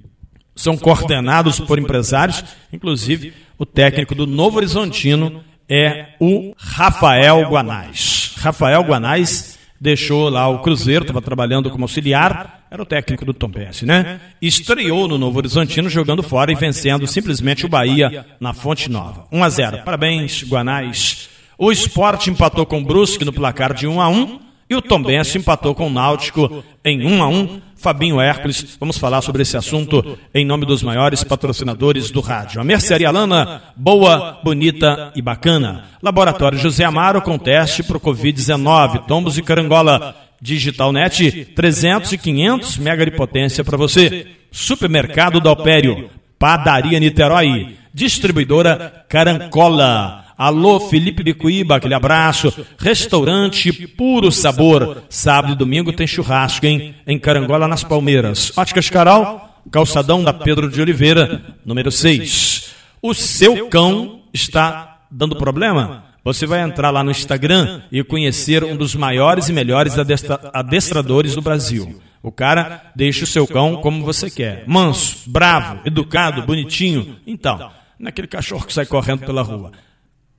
são 0.54 0.76
coordenados 0.76 1.58
por 1.58 1.76
empresários. 1.76 2.44
Inclusive, 2.72 3.32
o 3.58 3.66
técnico 3.66 4.14
do 4.14 4.28
Novo 4.28 4.58
Horizontino 4.58 5.42
é 5.68 6.08
o 6.20 6.54
Rafael 6.56 7.42
Guanais. 7.48 8.34
Rafael 8.38 8.82
Guanais 8.82 9.58
deixou 9.80 10.28
lá 10.28 10.48
o 10.48 10.60
Cruzeiro, 10.60 11.04
estava 11.04 11.20
trabalhando 11.20 11.70
como 11.70 11.84
auxiliar, 11.84 12.66
era 12.70 12.82
o 12.82 12.86
técnico 12.86 13.24
do 13.24 13.34
Tombense, 13.34 13.84
né? 13.84 14.20
Estreou 14.40 15.06
no 15.06 15.18
Novo 15.18 15.38
Horizontino 15.38 15.88
jogando 15.88 16.22
fora 16.22 16.50
e 16.50 16.54
vencendo 16.54 17.06
simplesmente 17.06 17.66
o 17.66 17.68
Bahia 17.68 18.26
na 18.40 18.52
Fonte 18.52 18.90
Nova. 18.90 19.26
1 19.30 19.44
a 19.44 19.48
0. 19.48 19.82
Parabéns, 19.84 20.42
Guanais. 20.42 21.28
O 21.56 21.70
Sport 21.70 22.26
empatou 22.26 22.66
com 22.66 22.80
o 22.80 22.84
Brusque 22.84 23.24
no 23.24 23.32
placar 23.32 23.74
de 23.74 23.86
1 23.86 24.00
a 24.00 24.08
1 24.08 24.40
e 24.68 24.74
o 24.74 24.82
Tombense 24.82 25.38
empatou 25.38 25.74
com 25.74 25.86
o 25.86 25.90
Náutico 25.90 26.64
em 26.84 27.06
1 27.06 27.22
a 27.22 27.28
1 27.28 27.60
Fabinho 27.84 28.18
Hércules. 28.18 28.78
Vamos 28.80 28.96
falar 28.96 29.20
sobre 29.20 29.42
esse 29.42 29.58
assunto 29.58 30.18
em 30.32 30.42
nome 30.42 30.64
dos 30.64 30.82
maiores 30.82 31.22
patrocinadores 31.22 32.10
do 32.10 32.22
rádio. 32.22 32.58
A 32.58 32.64
Mercearia 32.64 33.10
Lana, 33.10 33.60
boa, 33.76 34.40
bonita 34.42 35.12
e 35.14 35.20
bacana. 35.20 35.84
Laboratório 36.02 36.58
José 36.58 36.82
Amaro 36.82 37.20
com 37.20 37.36
teste 37.36 37.82
para 37.82 37.98
o 37.98 38.00
Covid-19. 38.00 39.04
Tombos 39.04 39.36
e 39.36 39.42
Carangola. 39.42 40.16
Digital 40.40 40.92
Net, 40.92 41.52
300 41.54 42.12
e 42.12 42.18
500 42.18 42.78
mega 42.78 43.04
de 43.04 43.10
potência 43.10 43.62
para 43.62 43.76
você. 43.76 44.28
Supermercado 44.50 45.38
Dalpério. 45.38 46.08
Padaria 46.38 46.98
Niterói. 46.98 47.76
Distribuidora 47.92 49.04
Carancola. 49.10 50.23
Alô, 50.36 50.80
Felipe 50.80 51.22
Bicuíba, 51.22 51.76
aquele 51.76 51.94
abraço. 51.94 52.52
Restaurante 52.78 53.72
Puro 53.88 54.32
Sabor. 54.32 55.04
Sábado 55.08 55.52
e 55.52 55.56
domingo 55.56 55.92
tem 55.92 56.06
churrasco, 56.06 56.66
hein? 56.66 56.94
Em 57.06 57.18
Carangola, 57.18 57.68
nas 57.68 57.84
Palmeiras. 57.84 58.52
Óticas 58.56 58.90
Caral, 58.90 59.62
calçadão 59.70 60.24
da 60.24 60.32
Pedro 60.32 60.68
de 60.68 60.80
Oliveira, 60.80 61.56
número 61.64 61.92
6. 61.92 62.74
O 63.00 63.14
seu 63.14 63.68
cão 63.68 64.22
está 64.32 65.02
dando 65.08 65.36
problema? 65.36 66.04
Você 66.24 66.46
vai 66.46 66.62
entrar 66.62 66.90
lá 66.90 67.04
no 67.04 67.12
Instagram 67.12 67.82
e 67.92 68.02
conhecer 68.02 68.64
um 68.64 68.76
dos 68.76 68.96
maiores 68.96 69.48
e 69.48 69.52
melhores 69.52 69.96
adestra 69.98 70.40
adestradores 70.52 71.34
do 71.34 71.42
Brasil. 71.42 72.00
O 72.22 72.32
cara 72.32 72.90
deixa 72.96 73.22
o 73.22 73.26
seu 73.26 73.46
cão 73.46 73.76
como 73.76 74.04
você 74.04 74.30
quer. 74.30 74.64
Manso, 74.66 75.30
bravo, 75.30 75.82
educado, 75.84 76.42
bonitinho. 76.42 77.18
Então, 77.26 77.70
naquele 77.98 78.26
cachorro 78.26 78.66
que 78.66 78.72
sai 78.72 78.86
correndo 78.86 79.26
pela 79.26 79.42
rua. 79.42 79.70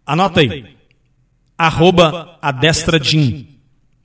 Anota 0.05 0.41
aí. 0.41 0.65
Arroba 1.57 2.37
adestradim. 2.41 3.47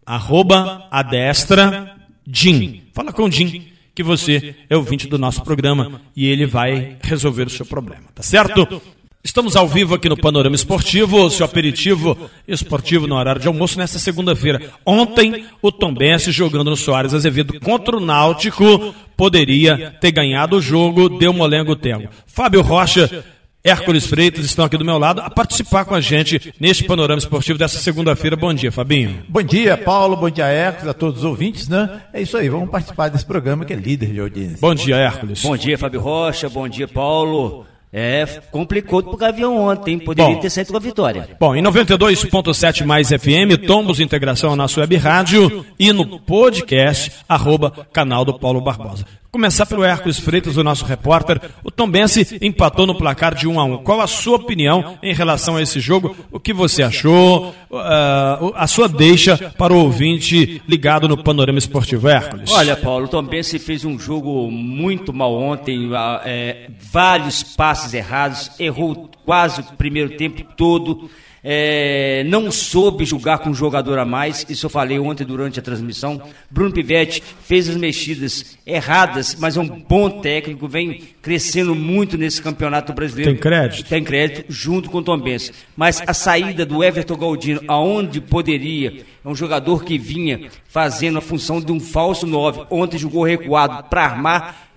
Arroba 0.07 0.87
adestradim. 0.91 2.83
Fala 2.93 3.13
com 3.13 3.25
o 3.25 3.31
Jim 3.31 3.67
que 3.95 4.03
você 4.03 4.55
é 4.69 4.77
ouvinte 4.77 5.07
do 5.07 5.19
nosso 5.19 5.43
programa 5.43 6.01
e 6.17 6.27
ele 6.27 6.47
vai 6.47 6.97
resolver 7.03 7.47
o 7.47 7.51
seu 7.51 7.67
problema, 7.67 8.05
tá 8.15 8.23
certo? 8.23 8.81
Estamos 9.23 9.55
ao 9.55 9.69
vivo 9.69 9.95
aqui 9.95 10.09
no 10.09 10.17
Panorama 10.17 10.57
Esportivo, 10.57 11.29
seu 11.29 11.45
aperitivo 11.45 12.17
esportivo 12.49 13.07
no 13.07 13.17
horário 13.17 13.43
de 13.43 13.49
almoço 13.49 13.77
nesta 13.77 13.99
segunda-feira. 13.99 14.73
Ontem, 14.87 15.45
o 15.61 15.71
Tom 15.71 15.93
Bense 15.93 16.33
jogando 16.33 16.71
no 16.71 16.77
Soares 16.77 17.13
Azevedo 17.13 17.61
contra 17.61 17.99
o 17.99 18.01
Náutico 18.01 18.95
poderia 19.15 19.95
ter 20.01 20.13
ganhado 20.13 20.57
o 20.57 20.63
jogo, 20.63 21.19
deu 21.19 21.35
molengo 21.35 21.77
tempo. 21.77 22.09
Fábio 22.25 22.63
Rocha 22.63 23.23
Hércules 23.63 24.07
Freitas 24.07 24.45
estão 24.45 24.65
aqui 24.65 24.79
do 24.79 24.85
meu 24.85 24.99
lado 24.99 25.21
a 25.21 25.29
participar 25.29 25.85
com 25.85 25.95
a 25.95 26.01
gente 26.01 26.55
neste 26.59 26.85
panorama 26.85 27.19
esportivo 27.19 27.59
dessa 27.59 27.79
segunda-feira. 27.79 28.35
Bom 28.35 28.55
dia, 28.55 28.73
Fabinho. 28.73 29.23
Bom 29.29 29.43
dia, 29.43 29.77
Paulo. 29.77 30.17
Bom 30.17 30.31
dia, 30.31 30.47
Hércules, 30.47 30.89
a 30.89 30.95
todos 30.95 31.19
os 31.19 31.25
ouvintes, 31.25 31.69
né? 31.69 32.01
É 32.13 32.23
isso 32.23 32.39
aí, 32.39 32.49
vamos 32.49 32.71
participar 32.71 33.09
desse 33.09 33.27
programa 33.27 33.67
que 33.67 33.73
é 33.75 33.77
líder 33.77 34.13
de 34.13 34.21
audiência. 34.21 34.59
Bom 34.61 34.75
dia, 34.75 34.97
Hércules. 34.97 35.43
Bom 35.43 35.57
dia, 35.57 35.77
Fábio 35.77 36.01
Rocha. 36.01 36.49
Bom 36.49 36.67
dia, 36.67 36.89
Paulo. 36.89 37.67
É, 37.93 38.25
complicou 38.53 39.03
pro 39.03 39.17
Gavião 39.17 39.57
ontem, 39.57 39.99
poderia 39.99 40.37
bom, 40.37 40.41
ter 40.41 40.49
saído 40.49 40.71
com 40.71 40.77
a 40.77 40.81
vitória. 40.81 41.29
Bom, 41.41 41.57
em 41.57 41.63
92.7 41.63 42.85
mais 42.85 43.09
FM, 43.09 43.67
Tombos 43.67 43.99
Integração 43.99 44.51
na 44.51 44.57
nossa 44.57 44.81
web 44.81 44.97
rádio 44.97 45.67
e 45.77 45.93
no 45.93 46.21
podcast, 46.21 47.11
arroba 47.29 47.73
canal 47.93 48.25
do 48.25 48.39
Paulo 48.39 48.61
Barbosa. 48.61 49.05
Começar 49.31 49.65
pelo 49.65 49.85
Hércules 49.85 50.19
Freitas, 50.19 50.57
o 50.57 50.65
nosso 50.65 50.85
repórter. 50.85 51.41
O 51.63 51.71
Tombense 51.71 52.39
empatou 52.43 52.85
no 52.85 52.97
placar 52.97 53.33
de 53.33 53.47
1 53.47 53.61
a 53.61 53.65
1. 53.65 53.79
Qual 53.79 54.01
a 54.01 54.07
sua 54.09 54.37
opinião 54.37 54.99
em 55.01 55.15
relação 55.15 55.55
a 55.55 55.63
esse 55.63 55.79
jogo? 55.79 56.17
O 56.33 56.41
que 56.41 56.53
você 56.53 56.83
achou? 56.83 57.55
Uh, 57.71 58.53
a 58.57 58.67
sua 58.67 58.89
deixa 58.89 59.55
para 59.57 59.73
o 59.73 59.85
ouvinte 59.85 60.61
ligado 60.67 61.07
no 61.07 61.17
Panorama 61.17 61.61
Esportivo 61.61 62.09
Hércules. 62.09 62.51
Olha, 62.51 62.77
Paulo, 62.77 63.05
o 63.05 63.09
Tombense 63.09 63.61
fez 63.61 63.85
um 63.85 63.97
jogo 63.97 64.51
muito 64.51 65.13
mal 65.13 65.33
ontem, 65.33 65.89
é, 66.25 66.69
vários 66.81 67.45
passes 67.45 67.95
errados, 67.95 68.51
errou 68.59 69.09
quase 69.25 69.61
o 69.61 69.65
primeiro 69.77 70.17
tempo 70.17 70.43
todo 70.57 71.09
é, 71.43 72.23
não 72.27 72.51
soube 72.51 73.05
jogar 73.05 73.39
com 73.39 73.51
um 73.51 73.55
jogador 73.55 73.99
a 73.99 74.05
mais, 74.05 74.45
isso 74.49 74.67
eu 74.67 74.71
falei 74.71 74.99
ontem 74.99 75.25
durante 75.25 75.59
a 75.59 75.63
transmissão. 75.63 76.21
Bruno 76.51 76.73
Pivetti 76.73 77.23
fez 77.43 77.69
as 77.69 77.77
mexidas 77.77 78.59
erradas, 78.67 79.37
mas 79.39 79.57
é 79.57 79.61
um 79.61 79.69
bom 79.69 80.21
técnico, 80.21 80.69
vem 80.69 81.03
crescendo 81.23 81.75
muito 81.75 82.19
nesse 82.19 82.43
campeonato 82.43 82.93
brasileiro. 82.93 83.33
Tem 83.33 83.41
crédito? 83.41 83.89
Tem 83.89 84.05
crédito, 84.05 84.45
junto 84.49 84.91
com 84.91 84.99
o 84.99 85.03
Tom 85.03 85.19
Benz. 85.19 85.53
Mas 85.77 86.03
a 86.07 86.13
saída 86.13 86.67
do 86.67 86.85
Everton 86.85 87.17
Galdino, 87.17 87.63
aonde 87.69 88.21
poderia, 88.21 89.05
é 89.25 89.29
um 89.29 89.35
jogador 89.35 89.85
que 89.85 89.99
vinha 89.99 90.49
fazendo 90.69 91.19
a 91.19 91.23
função 91.23 91.61
de 91.61 91.73
um 91.73 91.81
falso 91.81 92.27
9, 92.27 92.67
ontem 92.71 92.99
jogou 92.99 93.23
recuado 93.23 93.85
para 93.89 94.05
armar 94.05 94.70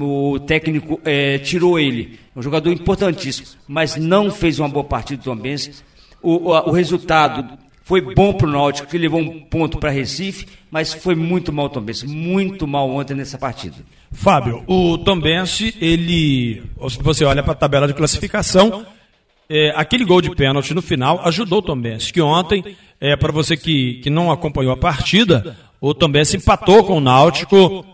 o 0.00 0.38
técnico 0.40 1.00
é, 1.04 1.38
tirou 1.38 1.78
ele. 1.78 2.18
É 2.34 2.38
um 2.38 2.42
jogador 2.42 2.72
importantíssimo, 2.72 3.48
mas 3.68 3.96
não 3.96 4.30
fez 4.30 4.58
uma 4.58 4.68
boa 4.68 4.84
partida 4.84 5.20
do 5.20 5.24
Tombense. 5.24 5.72
O, 6.22 6.50
o, 6.50 6.70
o 6.70 6.70
resultado 6.70 7.58
foi 7.82 8.00
bom 8.00 8.32
para 8.32 8.46
o 8.46 8.50
Náutico, 8.50 8.88
que 8.88 8.96
levou 8.96 9.20
um 9.20 9.40
ponto 9.40 9.78
para 9.78 9.90
Recife, 9.90 10.46
mas 10.70 10.94
foi 10.94 11.14
muito 11.14 11.52
mal 11.52 11.66
o 11.66 11.68
Tombense, 11.68 12.06
muito 12.06 12.66
mal 12.66 12.88
ontem 12.88 13.14
nessa 13.14 13.36
partida. 13.36 13.76
Fábio, 14.10 14.64
o 14.66 14.96
Tombense, 14.96 15.74
ele, 15.80 16.62
se 16.88 17.02
você 17.02 17.24
olha 17.24 17.42
para 17.42 17.52
a 17.52 17.56
tabela 17.56 17.86
de 17.86 17.92
classificação, 17.92 18.86
é, 19.50 19.70
aquele 19.76 20.04
gol 20.04 20.22
de 20.22 20.34
pênalti 20.34 20.72
no 20.72 20.80
final 20.80 21.20
ajudou 21.26 21.58
o 21.58 21.62
Tombense, 21.62 22.10
que 22.10 22.22
ontem, 22.22 22.64
é, 22.98 23.14
para 23.16 23.30
você 23.30 23.54
que, 23.54 24.00
que 24.02 24.08
não 24.08 24.32
acompanhou 24.32 24.72
a 24.72 24.78
partida, 24.78 25.54
o 25.78 25.92
Tombense 25.92 26.38
empatou 26.38 26.84
com 26.84 26.96
o 26.96 27.00
Náutico 27.00 27.84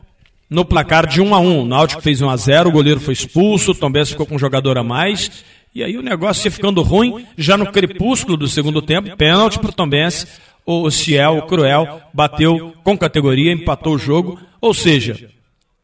no 0.50 0.64
placar 0.64 1.06
de 1.06 1.22
1 1.22 1.34
a 1.34 1.38
1 1.38 1.60
O 1.60 1.64
Náutico 1.64 2.02
fez 2.02 2.20
1 2.20 2.28
a 2.28 2.36
0 2.36 2.68
o 2.68 2.72
goleiro 2.72 2.98
foi 2.98 3.14
expulso, 3.14 3.70
o 3.70 3.74
Tom 3.74 3.90
Benz 3.90 4.10
ficou 4.10 4.26
com 4.26 4.34
um 4.34 4.38
jogador 4.38 4.76
a 4.76 4.82
mais. 4.82 5.44
E 5.72 5.84
aí 5.84 5.96
o 5.96 6.02
negócio 6.02 6.48
ia 6.48 6.50
ficando 6.50 6.82
ruim, 6.82 7.24
já 7.38 7.56
no 7.56 7.70
crepúsculo 7.70 8.36
do 8.36 8.48
segundo 8.48 8.82
tempo, 8.82 9.16
pênalti 9.16 9.58
para 9.60 9.70
o 9.70 9.72
Tom 9.72 9.88
Benz. 9.88 10.26
O 10.66 10.90
Ciel, 10.90 11.38
o 11.38 11.42
Cruel, 11.42 12.00
bateu 12.12 12.74
com 12.82 12.98
categoria, 12.98 13.52
empatou 13.52 13.94
o 13.94 13.98
jogo. 13.98 14.38
Ou 14.60 14.74
seja, 14.74 15.30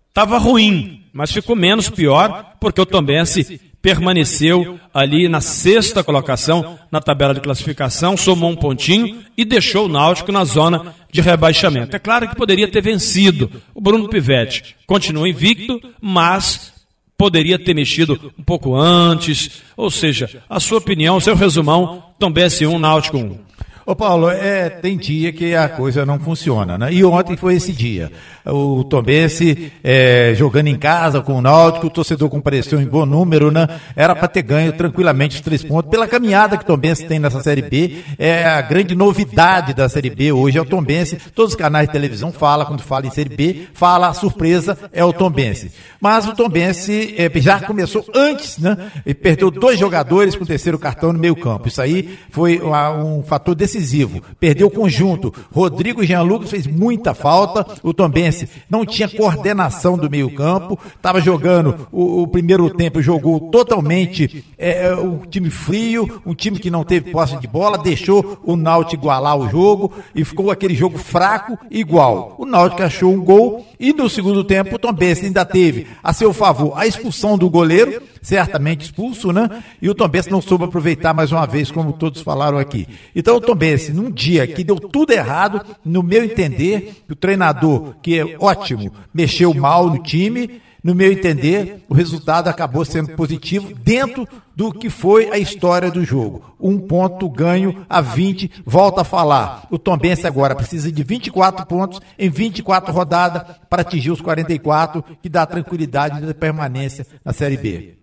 estava 0.08 0.38
ruim, 0.38 1.04
mas 1.12 1.32
ficou 1.32 1.56
menos 1.56 1.88
pior, 1.88 2.56
porque 2.60 2.80
o 2.80 2.86
Tom 2.86 3.02
Benz 3.02 3.36
permaneceu 3.86 4.80
ali 4.92 5.28
na 5.28 5.40
sexta 5.40 6.02
colocação 6.02 6.76
na 6.90 7.00
tabela 7.00 7.32
de 7.32 7.40
classificação, 7.40 8.16
somou 8.16 8.50
um 8.50 8.56
pontinho 8.56 9.20
e 9.36 9.44
deixou 9.44 9.86
o 9.86 9.88
Náutico 9.88 10.32
na 10.32 10.44
zona 10.44 10.92
de 11.08 11.20
rebaixamento. 11.20 11.94
É 11.94 11.98
claro 12.00 12.28
que 12.28 12.34
poderia 12.34 12.66
ter 12.66 12.80
vencido. 12.80 13.48
O 13.72 13.80
Bruno 13.80 14.08
Pivetti 14.08 14.74
continua 14.88 15.28
invicto, 15.28 15.80
mas 16.00 16.72
poderia 17.16 17.60
ter 17.60 17.74
mexido 17.74 18.32
um 18.36 18.42
pouco 18.42 18.74
antes. 18.74 19.62
Ou 19.76 19.88
seja, 19.88 20.42
a 20.50 20.58
sua 20.58 20.78
opinião, 20.78 21.20
seu 21.20 21.36
resumão, 21.36 22.02
Tom 22.18 22.32
BS1, 22.32 22.76
Náutico 22.80 23.18
1. 23.18 23.45
Ô 23.86 23.94
Paulo, 23.94 24.28
é, 24.28 24.68
tem 24.68 24.96
dia 24.96 25.32
que 25.32 25.54
a 25.54 25.68
coisa 25.68 26.04
não 26.04 26.18
funciona, 26.18 26.76
né? 26.76 26.92
E 26.92 27.04
ontem 27.04 27.36
foi 27.36 27.54
esse 27.54 27.72
dia. 27.72 28.10
O 28.44 28.82
Tombense 28.82 29.72
é, 29.82 30.32
jogando 30.34 30.66
em 30.66 30.76
casa 30.76 31.20
com 31.20 31.34
o 31.34 31.40
Náutico, 31.40 31.86
o 31.86 31.90
torcedor 31.90 32.28
compareceu 32.28 32.80
em 32.80 32.84
bom 32.84 33.06
número, 33.06 33.52
né? 33.52 33.68
Era 33.94 34.16
para 34.16 34.26
ter 34.26 34.42
ganho 34.42 34.72
tranquilamente 34.72 35.36
os 35.36 35.40
três 35.40 35.62
pontos. 35.62 35.88
Pela 35.88 36.08
caminhada 36.08 36.56
que 36.56 36.64
o 36.64 36.66
Tombense 36.66 37.06
tem 37.06 37.20
nessa 37.20 37.40
Série 37.40 37.62
B, 37.62 38.02
é 38.18 38.44
a 38.44 38.60
grande 38.60 38.96
novidade 38.96 39.72
da 39.72 39.88
Série 39.88 40.10
B 40.10 40.32
hoje 40.32 40.58
é 40.58 40.60
o 40.60 40.66
Tombense. 40.66 41.16
Todos 41.32 41.52
os 41.52 41.56
canais 41.56 41.86
de 41.86 41.92
televisão 41.92 42.32
falam, 42.32 42.66
quando 42.66 42.82
fala 42.82 43.06
em 43.06 43.10
Série 43.12 43.36
B, 43.36 43.68
fala 43.72 44.08
a 44.08 44.14
surpresa 44.14 44.76
é 44.92 45.04
o 45.04 45.12
Tombense. 45.12 45.70
Mas 46.00 46.26
o 46.26 46.34
Tombense 46.34 47.14
é, 47.16 47.30
já 47.40 47.60
começou 47.60 48.04
antes, 48.12 48.58
né? 48.58 48.90
E 49.06 49.14
perdeu 49.14 49.48
dois 49.48 49.78
jogadores 49.78 50.34
com 50.34 50.42
o 50.42 50.46
terceiro 50.46 50.76
cartão 50.76 51.12
no 51.12 51.20
meio 51.20 51.36
campo. 51.36 51.68
Isso 51.68 51.80
aí 51.80 52.18
foi 52.30 52.60
um 52.60 53.22
fator 53.22 53.54
decisivo 53.54 53.75
decisivo. 53.76 54.22
Perdeu 54.40 54.66
o 54.66 54.70
conjunto. 54.70 55.32
Rodrigo 55.52 56.04
Jean 56.04 56.22
Lucas 56.22 56.50
fez 56.50 56.66
muita 56.66 57.14
falta. 57.14 57.66
O 57.82 57.92
Tombense 57.92 58.48
não 58.68 58.84
tinha 58.84 59.08
coordenação 59.08 59.96
do 59.96 60.10
meio-campo. 60.10 60.78
Estava 60.96 61.20
jogando 61.20 61.88
o, 61.92 62.22
o, 62.22 62.28
primeiro 62.28 62.68
tempo, 62.70 63.02
jogou 63.02 63.50
totalmente 63.50 64.44
é, 64.58 64.94
um 64.94 65.18
time 65.18 65.50
frio, 65.50 66.22
um 66.24 66.34
time 66.34 66.58
que 66.58 66.70
não 66.70 66.84
teve 66.84 67.10
posse 67.10 67.36
de 67.38 67.46
bola, 67.46 67.78
deixou 67.78 68.38
o 68.44 68.56
Náutico 68.56 68.96
igualar 69.04 69.36
o 69.36 69.48
jogo 69.48 69.92
e 70.14 70.24
ficou 70.24 70.50
aquele 70.50 70.74
jogo 70.74 70.98
fraco 70.98 71.58
igual. 71.70 72.34
O 72.38 72.46
Náutico 72.46 72.82
achou 72.82 73.12
um 73.12 73.22
gol 73.22 73.66
e 73.78 73.92
no 73.92 74.08
segundo 74.08 74.42
tempo 74.42 74.76
o 74.76 74.78
Tombense 74.78 75.26
ainda 75.26 75.44
teve 75.44 75.86
a 76.02 76.12
seu 76.12 76.32
favor 76.32 76.72
a 76.76 76.86
expulsão 76.86 77.36
do 77.36 77.50
goleiro 77.50 78.02
certamente 78.26 78.86
expulso, 78.86 79.30
né? 79.30 79.62
E 79.80 79.88
o 79.88 79.94
Tombense 79.94 80.32
não 80.32 80.42
soube 80.42 80.64
aproveitar 80.64 81.14
mais 81.14 81.30
uma 81.30 81.46
vez, 81.46 81.70
como 81.70 81.92
todos 81.92 82.22
falaram 82.22 82.58
aqui. 82.58 82.88
Então 83.14 83.36
o 83.36 83.40
Tombense, 83.40 83.65
num 83.92 84.10
dia 84.10 84.46
que 84.46 84.64
deu 84.64 84.76
tudo 84.76 85.12
errado, 85.12 85.64
no 85.84 86.02
meu 86.02 86.24
entender, 86.24 87.02
o 87.10 87.14
treinador, 87.14 87.94
que 88.02 88.18
é 88.18 88.36
ótimo, 88.38 88.92
mexeu 89.12 89.52
mal 89.54 89.88
no 89.88 90.02
time, 90.02 90.60
no 90.86 90.94
meu 90.94 91.10
entender, 91.10 91.82
o 91.88 91.94
resultado 91.94 92.46
acabou 92.46 92.84
sendo 92.84 93.16
positivo 93.16 93.74
dentro 93.74 94.24
do 94.54 94.72
que 94.72 94.88
foi 94.88 95.28
a 95.32 95.36
história 95.36 95.90
do 95.90 96.04
jogo. 96.04 96.54
Um 96.60 96.78
ponto 96.78 97.28
ganho 97.28 97.84
a 97.88 98.00
20, 98.00 98.62
volta 98.64 99.00
a 99.00 99.04
falar. 99.04 99.66
O 99.68 99.80
Tombense 99.80 100.28
agora 100.28 100.54
precisa 100.54 100.92
de 100.92 101.02
24 101.02 101.66
pontos 101.66 102.00
em 102.16 102.30
24 102.30 102.92
rodadas 102.94 103.56
para 103.68 103.82
atingir 103.82 104.12
os 104.12 104.20
44, 104.20 105.04
que 105.20 105.28
dá 105.28 105.44
tranquilidade 105.44 106.24
de 106.24 106.32
permanência 106.32 107.04
na 107.24 107.32
Série 107.32 107.56
B. 107.56 107.95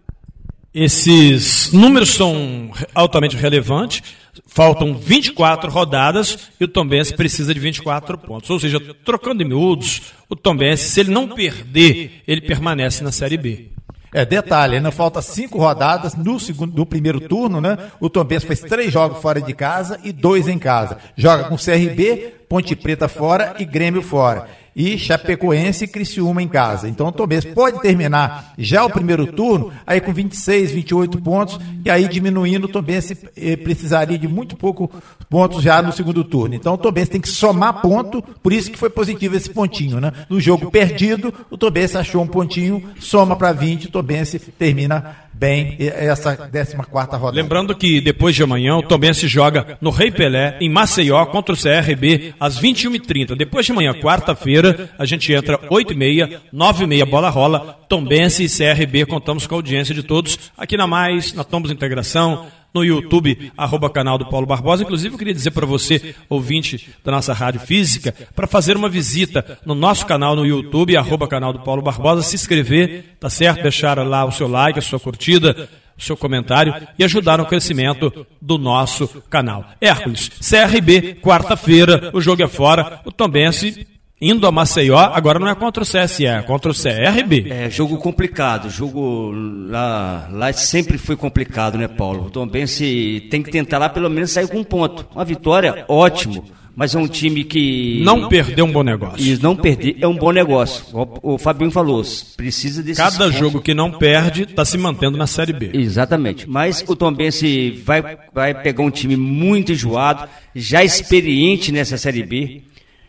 Esses 0.74 1.72
números 1.72 2.10
são 2.10 2.72
altamente 2.96 3.38
relevantes. 3.38 4.02
Faltam 4.48 4.96
24 4.96 5.70
rodadas 5.70 6.50
e 6.60 6.64
o 6.64 6.68
Tombense 6.68 7.14
precisa 7.14 7.54
de 7.54 7.60
24 7.60 8.18
pontos. 8.18 8.50
Ou 8.50 8.60
seja, 8.60 8.80
trocando 9.06 9.44
em 9.44 9.48
miúdos, 9.48 10.14
o 10.28 10.36
Tombense, 10.36 10.90
se 10.90 11.00
ele 11.00 11.12
não 11.12 11.28
perder, 11.28 12.24
ele 12.28 12.42
permanece 12.42 13.04
na 13.04 13.12
Série 13.12 13.38
B. 13.38 13.70
É, 14.12 14.26
detalhe, 14.26 14.76
ainda 14.76 14.92
falta 14.92 15.22
cinco 15.22 15.58
rodadas 15.58 16.16
no, 16.16 16.40
segundo, 16.40 16.76
no 16.76 16.86
primeiro 16.86 17.20
turno, 17.20 17.60
né? 17.60 17.78
O 18.00 18.10
Tombense 18.10 18.46
fez 18.46 18.60
três 18.62 18.92
jogos 18.92 19.22
fora 19.22 19.42
de 19.42 19.54
casa 19.54 20.00
e 20.04 20.12
dois 20.12 20.48
em 20.48 20.58
casa. 20.58 20.98
Joga 21.16 21.46
com 21.46 21.56
CRB, 21.56 22.34
Ponte 22.48 22.76
Preta 22.76 23.08
fora 23.08 23.56
e 23.60 23.66
Grêmio 23.66 24.02
fora 24.02 24.48
e 24.76 24.98
Chapecoense 24.98 25.86
e 25.86 25.88
Criciúma 25.88 26.42
em 26.42 26.48
casa. 26.48 26.88
Então 26.88 27.08
o 27.08 27.12
Tombense 27.12 27.48
pode 27.50 27.82
terminar 27.82 28.54
já 28.58 28.86
o 28.86 28.90
primeiro 28.90 29.28
turno 29.28 29.72
aí 29.86 30.02
com 30.02 30.14
26, 30.14 30.72
28 30.72 31.22
pontos 31.22 31.60
e 31.86 31.90
aí 31.90 32.08
diminuindo 32.08 32.66
o 32.66 32.68
Tombense 32.68 33.18
eh, 33.36 33.56
precisaria 33.56 34.18
de 34.18 34.28
muito 34.28 34.56
pouco 34.56 34.90
pontos 35.30 35.62
já 35.64 35.82
no 35.82 35.92
segundo 35.92 36.24
turno. 36.24 36.56
Então 36.56 36.74
o 36.74 36.78
Tombense 36.78 37.12
tem 37.12 37.22
que 37.22 37.30
somar 37.30 37.82
ponto, 37.82 38.22
por 38.42 38.54
isso 38.54 38.72
que 38.72 38.78
foi 38.78 38.90
positivo 38.90 39.36
esse 39.36 39.50
pontinho, 39.50 40.00
né? 40.00 40.12
No 40.30 40.40
jogo 40.40 40.72
perdido, 40.72 41.34
o 41.50 41.58
Tombense 41.58 41.98
achou 41.98 42.22
um 42.22 42.28
pontinho, 42.28 42.84
soma 43.00 43.36
para 43.36 43.52
20, 43.52 43.88
o 43.88 43.92
Tombense 43.92 44.40
termina 44.40 45.16
bem 45.44 45.76
essa 45.78 46.38
14 46.38 46.76
rodada. 47.18 47.32
Lembrando 47.36 47.76
que 47.76 48.00
depois 48.00 48.34
de 48.34 48.42
amanhã 48.42 48.78
o 48.78 48.82
Tombense 48.82 49.28
joga 49.28 49.78
no 49.82 49.90
Rei 49.90 50.10
Pelé, 50.10 50.58
em 50.62 50.70
Maceió, 50.70 51.26
contra 51.26 51.54
o 51.54 51.58
CRB, 51.58 52.34
às 52.40 52.58
21h30. 52.58 53.36
Depois 53.36 53.66
de 53.66 53.74
amanhã, 53.74 53.94
quarta-feira, 53.94 54.90
a 54.98 55.06
gente 55.06 55.34
entra 55.34 55.58
8h30, 55.58 56.40
9h30, 56.54 57.06
bola 57.06 57.30
rola, 57.30 57.78
Tombense 57.90 58.46
e 58.46 58.48
CRB. 58.48 59.06
Contamos 59.06 59.46
com 59.46 59.56
a 59.56 59.58
audiência 59.58 59.94
de 59.94 60.04
todos 60.04 60.40
aqui 60.58 60.78
na 60.78 60.88
Mais, 60.88 61.34
na 61.34 61.44
Tombos 61.44 61.72
Integração 61.72 62.48
no 62.74 62.84
YouTube, 62.84 63.52
arroba 63.56 63.90
canal 63.90 64.18
do 64.18 64.26
Paulo 64.26 64.48
Barbosa. 64.48 64.84
Inclusive, 64.84 65.14
eu 65.14 65.18
queria 65.18 65.34
dizer 65.34 65.52
para 65.52 65.66
você, 65.66 66.16
ouvinte 66.28 66.90
da 67.04 67.12
nossa 67.12 67.34
rádio 67.34 67.62
física, 67.62 68.14
para 68.36 68.48
fazer 68.48 68.76
uma 68.76 68.90
visita 68.90 69.60
no 69.66 69.76
nosso 69.76 70.06
canal 70.06 70.36
no 70.36 70.46
YouTube, 70.46 70.98
arroba 70.98 71.28
canal 71.28 71.54
do 71.54 71.60
Paulo 71.60 71.82
Barbosa, 71.82 72.24
se 72.24 72.36
inscrever, 72.36 73.16
tá 73.20 73.30
certo? 73.30 73.62
Deixar 73.62 73.98
lá 74.00 74.26
o 74.26 74.32
seu 74.32 74.48
like, 74.48 74.80
a 74.80 74.82
sua 74.82 75.00
curtida, 75.00 75.70
o 75.98 76.02
seu 76.02 76.18
comentário 76.18 76.74
e 76.98 77.04
ajudar 77.04 77.38
no 77.38 77.46
crescimento 77.46 78.26
do 78.42 78.58
nosso 78.58 79.08
canal. 79.30 79.66
Hércules, 79.80 80.30
CRB, 80.30 81.16
quarta-feira, 81.22 82.10
o 82.14 82.20
jogo 82.20 82.42
é 82.42 82.48
fora, 82.48 83.02
o 83.06 83.12
Tombense 83.12 83.88
indo 84.24 84.48
a 84.48 84.52
Maceió, 84.52 84.98
agora 84.98 85.38
não 85.38 85.50
é 85.50 85.56
contra 85.56 85.84
o 85.84 85.86
CSE, 85.86 86.26
é 86.26 86.42
contra 86.42 86.72
o 86.72 86.74
CRB. 86.74 87.48
É, 87.50 87.70
jogo 87.70 87.98
complicado, 87.98 88.70
jogo 88.70 89.32
lá, 89.68 90.30
lá 90.32 90.54
sempre 90.54 90.98
foi 90.98 91.18
complicado, 91.18 91.78
né, 91.78 91.88
Paulo? 91.88 92.28
Então, 92.30 92.48
bem, 92.48 92.66
se 92.66 93.28
tem 93.30 93.44
que 93.44 93.52
tentar 93.52 93.78
lá 93.78 93.90
pelo 93.90 94.10
menos 94.10 94.32
sair 94.32 94.48
com 94.48 94.60
um 94.60 94.64
ponto. 94.64 95.06
Uma 95.14 95.26
vitória, 95.26 95.84
ótimo. 95.90 96.46
Mas 96.76 96.96
é 96.96 96.98
um 96.98 97.08
time 97.08 97.44
que. 97.44 98.02
Não 98.04 98.28
perdeu 98.28 98.66
um 98.66 98.72
bom 98.72 98.82
negócio. 98.82 99.24
E 99.24 99.38
não 99.38 99.56
perder 99.56 99.96
é 100.02 100.08
um 100.08 100.16
bom 100.16 100.32
negócio. 100.32 100.84
O, 100.92 101.34
o 101.34 101.38
Fabinho 101.38 101.70
falou, 101.70 102.04
precisa 102.36 102.82
desse. 102.82 103.00
Cada 103.00 103.26
pontos. 103.26 103.36
jogo 103.36 103.62
que 103.62 103.76
não 103.76 103.92
perde 103.92 104.42
está 104.42 104.66
se 104.66 104.76
mantendo 104.76 105.16
na 105.16 105.28
Série 105.28 105.54
B. 105.54 105.70
Exatamente. 105.72 106.50
Mas 106.50 106.84
o 106.88 106.96
Tombense 106.96 107.80
vai, 107.86 108.18
vai 108.34 108.60
pegar 108.60 108.82
um 108.82 108.90
time 108.90 109.16
muito 109.16 109.72
enjoado, 109.72 110.28
já 110.56 110.84
experiente 110.84 111.72
nessa 111.72 111.96
Série 111.96 112.24
B 112.24 112.64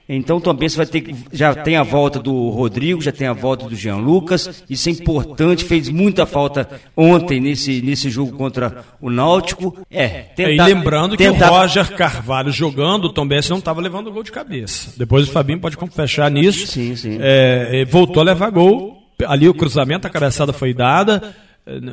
então 0.08 0.38
também 0.38 0.68
você 0.68 0.76
vai 0.76 0.86
ter 0.86 1.14
já 1.32 1.54
tem 1.54 1.76
a 1.76 1.82
volta 1.82 2.18
do 2.18 2.50
Rodrigo, 2.50 3.00
já 3.00 3.10
tem 3.10 3.26
a 3.26 3.32
volta 3.32 3.66
do 3.66 3.74
Jean 3.74 3.96
Lucas. 3.96 4.62
Isso 4.68 4.88
é 4.88 4.92
importante, 4.92 5.64
fez 5.64 5.88
muita 5.88 6.26
falta 6.26 6.68
ontem 6.96 7.40
nesse, 7.40 7.80
nesse 7.80 8.10
jogo 8.10 8.36
contra 8.36 8.84
o 9.00 9.08
Náutico. 9.08 9.78
É, 9.90 10.08
tentar, 10.36 10.68
e 10.68 10.74
lembrando 10.74 11.16
tentar... 11.16 11.48
que 11.48 11.52
o 11.52 11.56
Roger 11.56 11.96
Carvalho 11.96 12.50
jogando, 12.50 13.06
o 13.06 13.12
Tom 13.12 13.26
Benz 13.26 13.48
não 13.48 13.58
estava 13.58 13.80
levando 13.80 14.12
gol 14.12 14.22
de 14.22 14.32
cabeça. 14.32 14.92
Depois 14.96 15.26
o 15.26 15.32
Fabinho 15.32 15.60
pode 15.60 15.76
fechar 15.90 16.30
nisso. 16.30 16.66
Sim, 16.66 16.94
sim. 16.94 17.18
É, 17.20 17.84
voltou 17.86 18.20
a 18.20 18.24
levar 18.24 18.50
gol. 18.50 19.02
Ali 19.26 19.48
o 19.48 19.54
cruzamento, 19.54 20.06
a 20.06 20.10
cabeçada 20.10 20.52
foi 20.52 20.74
dada. 20.74 21.34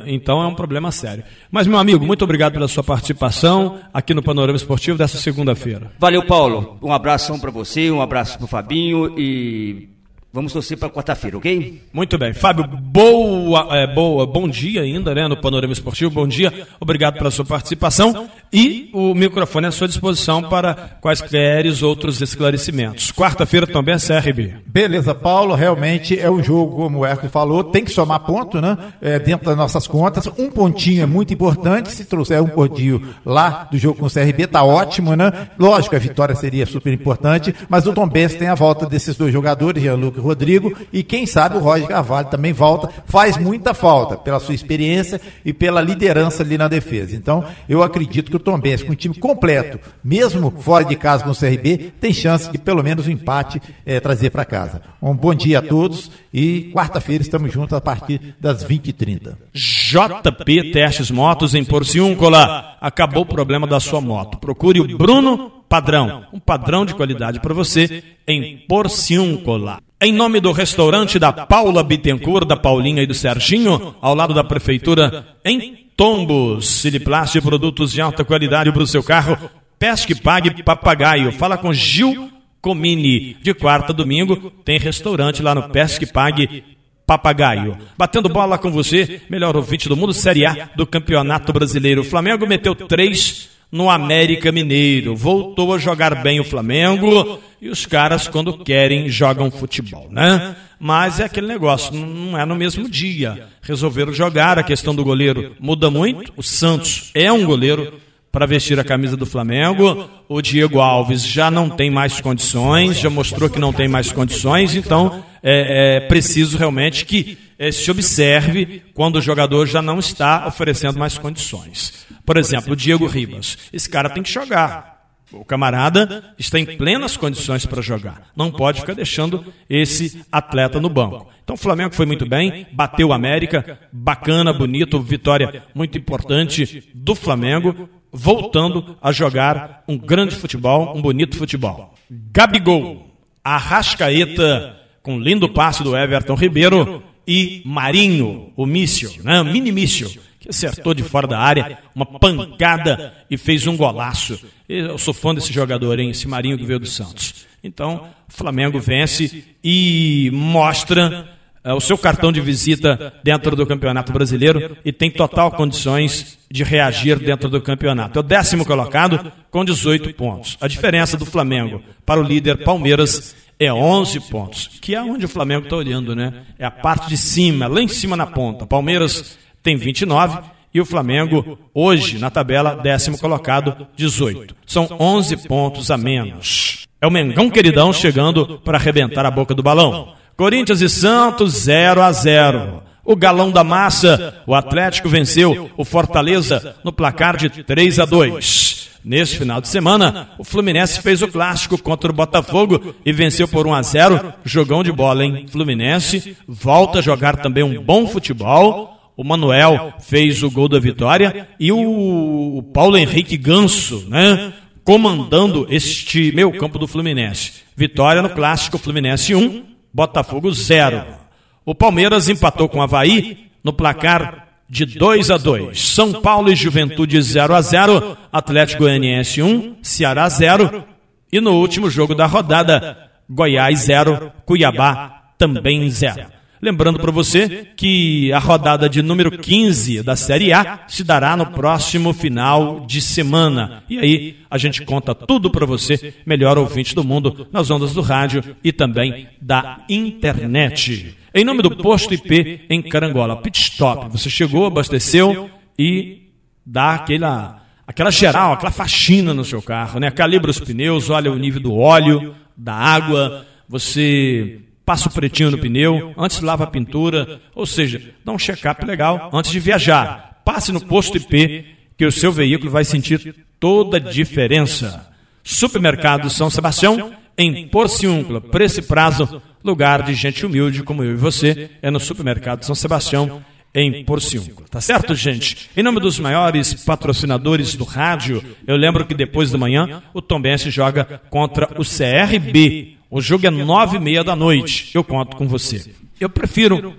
Então 0.06 0.42
é 0.42 0.46
um 0.46 0.54
problema 0.54 0.92
sério. 0.92 1.24
Mas, 1.50 1.66
meu 1.66 1.78
amigo, 1.78 2.04
muito 2.04 2.22
obrigado 2.22 2.52
pela 2.52 2.68
sua 2.68 2.84
participação 2.84 3.80
aqui 3.92 4.12
no 4.12 4.22
Panorama 4.22 4.56
Esportivo 4.56 4.98
dessa 4.98 5.16
segunda-feira. 5.16 5.90
Valeu, 5.98 6.24
Paulo. 6.26 6.78
Um 6.82 6.92
abração 6.92 7.38
para 7.38 7.50
você, 7.50 7.90
um 7.90 8.02
abraço 8.02 8.36
para 8.36 8.44
o 8.44 8.48
Fabinho 8.48 9.18
e 9.18 9.88
Vamos 10.34 10.50
torcer 10.50 10.78
para 10.78 10.88
quarta-feira, 10.88 11.36
ok? 11.36 11.82
Muito 11.92 12.16
bem. 12.16 12.32
Fábio, 12.32 12.66
boa, 12.66 13.68
é, 13.76 13.86
boa, 13.86 14.26
bom 14.26 14.48
dia 14.48 14.80
ainda, 14.80 15.14
né, 15.14 15.28
no 15.28 15.36
Panorama 15.36 15.74
Esportivo. 15.74 16.10
Bom 16.10 16.26
dia, 16.26 16.66
obrigado 16.80 17.18
pela 17.18 17.30
sua 17.30 17.44
participação. 17.44 18.26
E 18.52 18.90
o 18.92 19.14
microfone 19.14 19.66
à 19.66 19.70
sua 19.70 19.88
disposição 19.88 20.42
para 20.42 20.74
quaisquer 21.00 21.64
outros 21.82 22.20
esclarecimentos. 22.20 23.10
Quarta-feira 23.10 23.66
também 23.66 23.94
é 23.94 23.98
CRB. 23.98 24.56
Beleza, 24.66 25.14
Paulo. 25.14 25.54
Realmente 25.54 26.18
é 26.18 26.30
um 26.30 26.42
jogo, 26.42 26.76
como 26.76 26.98
o 26.98 27.06
Hércules 27.06 27.32
falou, 27.32 27.64
tem 27.64 27.84
que 27.84 27.90
somar 27.90 28.20
ponto, 28.20 28.60
né? 28.60 28.76
É, 29.00 29.18
dentro 29.18 29.46
das 29.46 29.56
nossas 29.56 29.86
contas. 29.86 30.28
Um 30.38 30.50
pontinho 30.50 31.02
é 31.02 31.06
muito 31.06 31.32
importante. 31.32 31.90
Se 31.92 32.04
trouxer 32.04 32.42
um 32.42 32.48
pontinho 32.48 33.14
lá 33.24 33.68
do 33.70 33.78
jogo 33.78 34.00
com 34.00 34.06
o 34.06 34.10
CRB, 34.10 34.46
tá 34.46 34.62
ótimo, 34.62 35.16
né? 35.16 35.48
Lógico, 35.58 35.96
a 35.96 35.98
vitória 35.98 36.34
seria 36.34 36.66
super 36.66 36.92
importante, 36.92 37.54
mas 37.68 37.86
o 37.86 37.92
Tom 37.92 38.06
Benz 38.06 38.34
tem 38.34 38.48
a 38.48 38.54
volta 38.54 38.86
desses 38.86 39.16
dois 39.16 39.32
jogadores, 39.32 39.82
Jean-Luc 39.82 40.18
Rodrigo, 40.20 40.76
e 40.92 41.02
quem 41.02 41.24
sabe 41.24 41.56
o 41.56 41.60
Roger 41.60 41.88
Carvalho 41.88 42.28
também 42.28 42.52
volta, 42.52 42.90
faz 43.06 43.38
muita 43.38 43.72
falta 43.72 44.16
pela 44.16 44.40
sua 44.40 44.54
experiência 44.54 45.20
e 45.44 45.52
pela 45.52 45.80
liderança 45.80 46.42
ali 46.42 46.58
na 46.58 46.68
defesa. 46.68 47.16
Então, 47.16 47.44
eu 47.68 47.82
acredito 47.82 48.30
que 48.30 48.36
o 48.36 48.41
Tombense, 48.42 48.84
com 48.84 48.92
o 48.92 48.96
time 48.96 49.14
completo, 49.14 49.78
mesmo 50.02 50.50
fora 50.50 50.84
de 50.84 50.96
casa 50.96 51.24
com 51.24 51.30
o 51.30 51.36
CRB, 51.36 51.92
tem 52.00 52.12
chance 52.12 52.50
de 52.50 52.58
pelo 52.58 52.82
menos 52.82 53.06
um 53.06 53.10
empate 53.10 53.60
eh, 53.86 54.00
trazer 54.00 54.30
para 54.30 54.44
casa. 54.44 54.82
Um 55.00 55.16
bom 55.16 55.34
dia 55.34 55.60
a 55.60 55.62
todos 55.62 56.10
e 56.32 56.70
quarta-feira 56.74 57.22
estamos 57.22 57.52
juntos 57.52 57.72
a 57.72 57.80
partir 57.80 58.34
das 58.40 58.64
20h30. 58.64 59.36
JP 59.52 60.72
Testes 60.72 61.10
Motos 61.10 61.54
em 61.54 61.64
Porciúncula. 61.64 62.76
Acabou 62.80 63.22
o 63.22 63.26
problema 63.26 63.66
da 63.66 63.80
sua 63.80 64.00
moto. 64.00 64.38
Procure 64.38 64.80
o 64.80 64.98
Bruno 64.98 65.62
Padrão, 65.72 66.26
um 66.34 66.38
padrão 66.38 66.84
de 66.84 66.94
qualidade 66.94 67.40
para 67.40 67.54
você 67.54 68.04
em 68.28 68.58
Porciúncula. 68.68 69.80
Em 70.02 70.12
nome 70.12 70.38
do 70.38 70.52
restaurante 70.52 71.18
da 71.18 71.32
Paula 71.32 71.82
Bittencourt, 71.82 72.46
da 72.46 72.56
Paulinha 72.56 73.02
e 73.02 73.06
do 73.06 73.14
Serginho, 73.14 73.94
ao 74.02 74.14
lado 74.14 74.34
da 74.34 74.44
prefeitura 74.44 75.28
em 75.42 75.81
Tombos, 76.02 76.66
Siliplast, 76.66 77.40
produtos 77.40 77.92
de 77.92 78.00
alta 78.00 78.24
qualidade 78.24 78.72
para 78.72 78.82
o 78.82 78.86
seu 78.88 79.04
carro. 79.04 79.38
Pesque 79.78 80.16
Pague 80.16 80.60
Papagaio. 80.64 81.30
Fala 81.30 81.56
com 81.56 81.72
Gil 81.72 82.28
Comini. 82.60 83.34
De 83.40 83.54
quarta 83.54 83.92
a 83.92 83.94
domingo 83.94 84.50
tem 84.64 84.80
restaurante 84.80 85.44
lá 85.44 85.54
no 85.54 85.68
Pesque 85.68 86.04
Pague 86.04 86.64
Papagaio. 87.06 87.78
Batendo 87.96 88.28
bola 88.28 88.58
com 88.58 88.68
você, 88.68 89.22
melhor 89.30 89.54
ouvinte 89.54 89.88
do 89.88 89.96
mundo, 89.96 90.12
Série 90.12 90.44
A 90.44 90.68
do 90.74 90.84
Campeonato 90.84 91.52
Brasileiro. 91.52 92.00
O 92.00 92.04
Flamengo 92.04 92.48
meteu 92.48 92.74
três 92.74 93.51
no 93.72 93.88
América 93.88 94.52
Mineiro. 94.52 95.16
Voltou 95.16 95.74
a 95.74 95.78
jogar 95.78 96.22
bem 96.22 96.38
o 96.38 96.44
Flamengo 96.44 97.40
e 97.60 97.70
os 97.70 97.86
caras, 97.86 98.28
quando 98.28 98.58
querem, 98.58 99.08
jogam 99.08 99.50
futebol, 99.50 100.08
né? 100.10 100.54
Mas 100.78 101.20
é 101.20 101.24
aquele 101.24 101.46
negócio, 101.46 101.94
não 101.94 102.38
é 102.38 102.44
no 102.44 102.54
mesmo 102.54 102.88
dia. 102.88 103.46
Resolveram 103.62 104.12
jogar, 104.12 104.58
a 104.58 104.62
questão 104.62 104.94
do 104.94 105.02
goleiro 105.02 105.56
muda 105.58 105.90
muito. 105.90 106.32
O 106.36 106.42
Santos 106.42 107.10
é 107.14 107.32
um 107.32 107.44
goleiro 107.44 107.94
para 108.32 108.46
vestir 108.46 108.80
a 108.80 108.84
camisa 108.84 109.16
do 109.16 109.26
Flamengo. 109.26 110.08
O 110.28 110.42
Diego 110.42 110.80
Alves 110.80 111.24
já 111.24 111.50
não 111.50 111.70
tem 111.70 111.90
mais 111.90 112.20
condições, 112.20 112.98
já 112.98 113.08
mostrou 113.08 113.48
que 113.48 113.58
não 113.58 113.72
tem 113.72 113.86
mais 113.86 114.10
condições, 114.10 114.74
então 114.74 115.22
é, 115.42 115.98
é 115.98 116.00
preciso 116.08 116.58
realmente 116.58 117.04
que 117.04 117.38
se 117.70 117.90
observe 117.90 118.82
quando 118.94 119.16
o 119.16 119.22
jogador 119.22 119.66
já 119.66 119.82
não 119.82 119.98
está 119.98 120.46
oferecendo 120.46 120.98
mais 120.98 121.18
condições. 121.18 122.06
Por 122.24 122.36
exemplo, 122.36 122.72
o 122.72 122.76
Diego 122.76 123.06
Ribas. 123.06 123.58
Esse 123.72 123.88
cara 123.88 124.10
tem 124.10 124.22
que 124.22 124.32
jogar. 124.32 124.92
O 125.32 125.44
camarada 125.44 126.34
está 126.38 126.58
em 126.58 126.66
plenas 126.66 127.16
condições 127.16 127.64
para 127.64 127.80
jogar. 127.80 128.30
Não 128.36 128.50
pode 128.50 128.80
ficar 128.80 128.94
deixando 128.94 129.44
esse 129.68 130.22
atleta 130.30 130.78
no 130.80 130.90
banco. 130.90 131.28
Então 131.42 131.54
o 131.54 131.58
Flamengo 131.58 131.94
foi 131.94 132.04
muito 132.04 132.26
bem, 132.26 132.66
bateu 132.72 133.08
o 133.08 133.12
América, 133.12 133.78
bacana, 133.90 134.52
bonito, 134.52 135.00
vitória 135.00 135.64
muito 135.74 135.96
importante 135.96 136.90
do 136.94 137.14
Flamengo 137.14 137.88
voltando 138.12 138.96
a 139.00 139.10
jogar 139.10 139.82
um 139.88 139.96
grande 139.96 140.36
futebol, 140.36 140.94
um 140.94 141.00
bonito 141.00 141.36
futebol. 141.36 141.94
Gabigol, 142.10 143.06
Arrascaeta, 143.42 144.78
com 145.02 145.18
lindo 145.18 145.48
passe 145.48 145.82
do 145.82 145.96
Everton 145.96 146.34
Ribeiro 146.34 147.02
e 147.26 147.62
Marinho, 147.64 148.52
o 148.56 148.66
míssil, 148.66 149.12
né? 149.22 149.42
mini 149.42 149.70
míssil, 149.72 150.10
que 150.40 150.48
acertou 150.48 150.92
de 150.92 151.02
fora 151.02 151.26
da 151.26 151.38
área, 151.38 151.78
uma 151.94 152.04
pancada 152.04 153.14
e 153.30 153.36
fez 153.36 153.66
um 153.66 153.76
golaço. 153.76 154.40
Eu 154.68 154.98
sou 154.98 155.14
fã 155.14 155.34
desse 155.34 155.52
jogador, 155.52 155.98
hein? 155.98 156.10
esse 156.10 156.26
Marinho 156.26 156.58
que 156.58 156.64
veio 156.64 156.80
do 156.80 156.86
Santos. 156.86 157.46
Então, 157.62 158.08
o 158.28 158.32
Flamengo 158.32 158.80
vence 158.80 159.44
e 159.62 160.30
mostra 160.32 161.28
é, 161.64 161.72
o 161.72 161.80
seu 161.80 161.96
cartão 161.96 162.32
de 162.32 162.40
visita 162.40 163.14
dentro 163.22 163.54
do 163.54 163.64
Campeonato 163.64 164.12
Brasileiro 164.12 164.76
e 164.84 164.92
tem 164.92 165.10
total 165.10 165.52
condições 165.52 166.36
de 166.50 166.64
reagir 166.64 167.20
dentro 167.20 167.48
do 167.48 167.60
campeonato. 167.60 168.18
É 168.18 168.20
o 168.20 168.22
décimo 168.22 168.64
colocado 168.64 169.32
com 169.48 169.64
18 169.64 170.12
pontos. 170.14 170.58
A 170.60 170.66
diferença 170.66 171.16
do 171.16 171.24
Flamengo 171.24 171.80
para 172.04 172.20
o 172.20 172.24
líder 172.24 172.64
Palmeiras 172.64 173.36
é 173.64 173.72
11 173.72 174.20
pontos, 174.20 174.70
que 174.80 174.94
é 174.94 175.02
onde 175.02 175.26
o 175.26 175.28
Flamengo 175.28 175.64
está 175.64 175.76
olhando, 175.76 176.14
né? 176.14 176.32
É 176.58 176.64
a 176.64 176.70
parte 176.70 177.08
de 177.08 177.16
cima, 177.16 177.66
lá 177.66 177.80
em 177.80 177.88
cima 177.88 178.16
na 178.16 178.26
ponta. 178.26 178.66
Palmeiras 178.66 179.38
tem 179.62 179.76
29 179.76 180.38
e 180.74 180.80
o 180.80 180.86
Flamengo, 180.86 181.58
hoje, 181.74 182.18
na 182.18 182.30
tabela, 182.30 182.76
décimo 182.76 183.18
colocado, 183.18 183.86
18. 183.94 184.56
São 184.66 184.88
11 184.98 185.48
pontos 185.48 185.90
a 185.90 185.98
menos. 185.98 186.86
É 187.00 187.06
o 187.06 187.10
Mengão 187.10 187.50
queridão 187.50 187.92
chegando 187.92 188.58
para 188.64 188.78
arrebentar 188.78 189.26
a 189.26 189.30
boca 189.30 189.54
do 189.54 189.62
balão. 189.62 190.14
Corinthians 190.36 190.80
e 190.80 190.88
Santos 190.88 191.52
0 191.52 192.00
a 192.00 192.12
0. 192.12 192.82
O 193.04 193.16
galão 193.16 193.50
da 193.50 193.64
massa, 193.64 194.42
o 194.46 194.54
Atlético 194.54 195.08
venceu 195.08 195.70
o 195.76 195.84
Fortaleza 195.84 196.76
no 196.84 196.92
placar 196.92 197.36
de 197.36 197.48
3 197.64 197.98
a 197.98 198.04
2. 198.04 198.90
Neste 199.04 199.38
final 199.38 199.60
de 199.60 199.66
semana, 199.66 200.30
o 200.38 200.44
Fluminense 200.44 201.02
fez 201.02 201.20
o 201.20 201.26
clássico 201.26 201.76
contra 201.76 202.12
o 202.12 202.14
Botafogo 202.14 202.94
e 203.04 203.12
venceu 203.12 203.48
por 203.48 203.66
1 203.66 203.74
a 203.74 203.82
0. 203.82 204.34
Jogão 204.44 204.84
de 204.84 204.92
bola, 204.92 205.24
hein? 205.24 205.46
Fluminense 205.48 206.36
volta 206.46 207.00
a 207.00 207.02
jogar 207.02 207.36
também 207.36 207.64
um 207.64 207.82
bom 207.82 208.06
futebol. 208.06 208.96
O 209.16 209.24
Manuel 209.24 209.94
fez 210.00 210.40
o 210.44 210.50
gol 210.50 210.68
da 210.68 210.78
vitória 210.78 211.48
e 211.58 211.72
o 211.72 212.62
Paulo 212.72 212.96
Henrique 212.96 213.36
Ganso, 213.36 214.06
né? 214.08 214.52
Comandando 214.84 215.66
este 215.68 216.30
meio 216.32 216.52
campo 216.56 216.78
do 216.78 216.86
Fluminense. 216.86 217.52
Vitória 217.76 218.22
no 218.22 218.30
clássico 218.30 218.78
Fluminense 218.78 219.34
1, 219.34 219.64
Botafogo 219.92 220.52
0. 220.52 221.21
O 221.64 221.74
Palmeiras 221.74 222.28
empatou 222.28 222.68
com 222.68 222.78
o 222.78 222.82
Havaí 222.82 223.50
no 223.62 223.72
placar 223.72 224.48
de 224.68 224.86
2 224.86 225.30
a 225.30 225.36
2. 225.36 225.80
São 225.80 226.20
Paulo 226.20 226.50
e 226.50 226.56
Juventude 226.56 227.20
0 227.20 227.54
a 227.54 227.60
0, 227.60 228.16
Atlético 228.32 228.84
Goianiense 228.84 229.42
1, 229.42 229.76
Ceará 229.82 230.28
0 230.28 230.84
e 231.30 231.40
no 231.40 231.52
último 231.52 231.88
jogo 231.88 232.14
da 232.14 232.26
rodada, 232.26 233.10
Goiás 233.28 233.80
0, 233.80 234.32
Cuiabá 234.44 235.32
também 235.38 235.88
0. 235.88 236.26
Lembrando 236.60 237.00
para 237.00 237.10
você 237.10 237.68
que 237.76 238.32
a 238.32 238.38
rodada 238.38 238.88
de 238.88 239.02
número 239.02 239.36
15 239.36 240.02
da 240.02 240.14
Série 240.14 240.52
A 240.52 240.84
se 240.86 241.02
dará 241.02 241.36
no 241.36 241.46
próximo 241.46 242.12
final 242.12 242.86
de 242.86 243.00
semana. 243.00 243.82
E 243.90 243.98
aí 243.98 244.36
a 244.48 244.56
gente 244.56 244.82
conta 244.82 245.14
tudo 245.14 245.50
para 245.50 245.66
você, 245.66 246.14
melhor 246.24 246.56
ouvinte 246.56 246.94
do 246.94 247.02
mundo, 247.02 247.48
nas 247.50 247.68
ondas 247.70 247.94
do 247.94 248.00
rádio 248.00 248.44
e 248.62 248.72
também 248.72 249.26
da 249.40 249.78
internet. 249.88 251.16
Em 251.34 251.44
nome 251.44 251.62
do 251.62 251.74
Posto 251.74 252.12
IP 252.12 252.66
em 252.68 252.82
Carangola, 252.82 253.40
Pit 253.40 253.58
Stop. 253.58 254.10
Você 254.10 254.28
chegou, 254.28 254.66
abasteceu 254.66 255.48
e 255.78 256.28
dá 256.64 256.94
aquela, 256.94 257.62
aquela 257.86 258.10
geral, 258.10 258.52
aquela 258.52 258.70
faxina 258.70 259.32
no 259.32 259.42
seu 259.42 259.62
carro, 259.62 259.98
né? 259.98 260.10
Calibra 260.10 260.50
os 260.50 260.60
pneus, 260.60 261.08
olha 261.08 261.32
o 261.32 261.38
nível 261.38 261.62
do 261.62 261.74
óleo, 261.74 262.34
da 262.54 262.74
água, 262.74 263.46
você 263.66 264.60
passa 264.84 265.08
o 265.08 265.12
pretinho 265.12 265.50
no 265.50 265.56
pneu, 265.56 266.12
antes 266.18 266.40
lava 266.40 266.64
a 266.64 266.66
pintura, 266.66 267.40
ou 267.54 267.64
seja, 267.64 268.12
dá 268.22 268.30
um 268.30 268.38
check-up 268.38 268.84
legal 268.84 269.30
antes 269.32 269.50
de 269.50 269.58
viajar. 269.58 270.42
Passe 270.44 270.70
no 270.70 270.84
posto 270.84 271.16
IP 271.16 271.64
que 271.96 272.04
o 272.04 272.12
seu 272.12 272.30
veículo 272.30 272.70
vai 272.70 272.84
sentir 272.84 273.34
toda 273.58 273.96
a 273.96 274.00
diferença. 274.00 275.10
Supermercado 275.42 276.28
São 276.28 276.50
Sebastião, 276.50 277.10
em 277.38 277.68
Porciúncula, 277.68 278.38
preço 278.38 278.80
e 278.80 278.82
prazo, 278.82 279.40
lugar 279.64 280.02
de 280.02 280.14
gente 280.14 280.44
humilde 280.44 280.82
como 280.82 281.04
eu 281.04 281.12
e 281.12 281.16
você, 281.16 281.70
é 281.80 281.90
no 281.90 282.00
Supermercado 282.00 282.64
São 282.64 282.74
Sebastião, 282.74 283.42
em 283.74 284.04
Porciúncula. 284.04 284.68
Tá 284.68 284.80
certo, 284.80 285.14
gente? 285.14 285.70
Em 285.76 285.82
nome 285.82 286.00
dos 286.00 286.18
maiores 286.18 286.74
patrocinadores 286.84 287.74
do 287.74 287.84
rádio, 287.84 288.42
eu 288.66 288.76
lembro 288.76 289.06
que 289.06 289.14
depois 289.14 289.50
da 289.50 289.58
manhã 289.58 290.02
o 290.12 290.20
Tom 290.20 290.40
Bense 290.40 290.70
joga 290.70 291.22
contra 291.30 291.68
o 291.80 291.84
CRB. 291.84 292.98
O 293.10 293.20
jogo 293.20 293.46
é 293.46 293.50
nove 293.50 293.96
e 293.96 294.00
meia 294.00 294.22
da 294.22 294.36
noite. 294.36 294.90
Eu 294.94 295.02
conto 295.02 295.36
com 295.36 295.46
você. 295.46 295.92
Eu 296.20 296.28
prefiro 296.28 296.94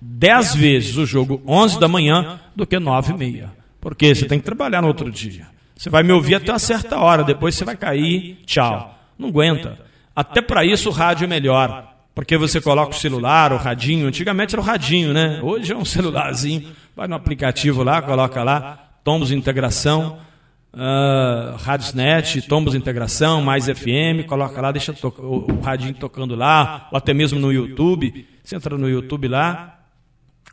dez 0.00 0.54
vezes 0.54 0.96
o 0.96 1.06
jogo 1.06 1.42
onze 1.46 1.78
da 1.78 1.88
manhã 1.88 2.40
do 2.54 2.66
que 2.66 2.78
nove 2.78 3.12
e 3.12 3.16
meia. 3.16 3.52
Porque 3.80 4.14
você 4.14 4.26
tem 4.26 4.38
que 4.38 4.44
trabalhar 4.44 4.80
no 4.80 4.88
outro 4.88 5.10
dia. 5.10 5.46
Você 5.76 5.90
vai 5.90 6.02
me 6.02 6.12
ouvir 6.12 6.36
até 6.36 6.52
uma 6.52 6.58
certa 6.58 6.98
hora, 6.98 7.22
depois 7.22 7.54
você 7.54 7.64
vai 7.64 7.76
cair, 7.76 8.38
tchau. 8.46 8.98
Não 9.18 9.28
aguenta. 9.28 9.78
Até 10.16 10.40
para 10.40 10.64
isso 10.64 10.88
o 10.88 10.92
rádio 10.92 11.24
é 11.24 11.28
melhor. 11.28 11.93
Porque 12.14 12.36
você 12.36 12.60
coloca 12.60 12.92
o 12.92 12.98
celular, 12.98 13.52
o 13.52 13.56
radinho. 13.56 14.06
Antigamente 14.06 14.54
era 14.54 14.62
o 14.62 14.64
radinho, 14.64 15.12
né? 15.12 15.40
Hoje 15.42 15.72
é 15.72 15.76
um 15.76 15.84
celularzinho. 15.84 16.72
Vai 16.94 17.08
no 17.08 17.14
aplicativo 17.16 17.82
lá, 17.82 18.00
coloca 18.00 18.42
lá, 18.42 18.98
tombos 19.02 19.32
integração 19.32 20.18
uh, 20.74 21.56
Radiosnet, 21.56 22.42
Tombos 22.42 22.74
Integração, 22.74 23.40
Mais 23.40 23.66
FM, 23.66 24.26
coloca 24.26 24.60
lá, 24.60 24.72
deixa 24.72 24.94
o, 25.02 25.52
o 25.52 25.60
radinho 25.60 25.94
tocando 25.94 26.34
lá, 26.34 26.88
ou 26.90 26.98
até 26.98 27.14
mesmo 27.14 27.38
no 27.38 27.52
YouTube. 27.52 28.26
Você 28.42 28.56
entra 28.56 28.76
no 28.76 28.88
YouTube 28.88 29.28
lá, 29.28 29.78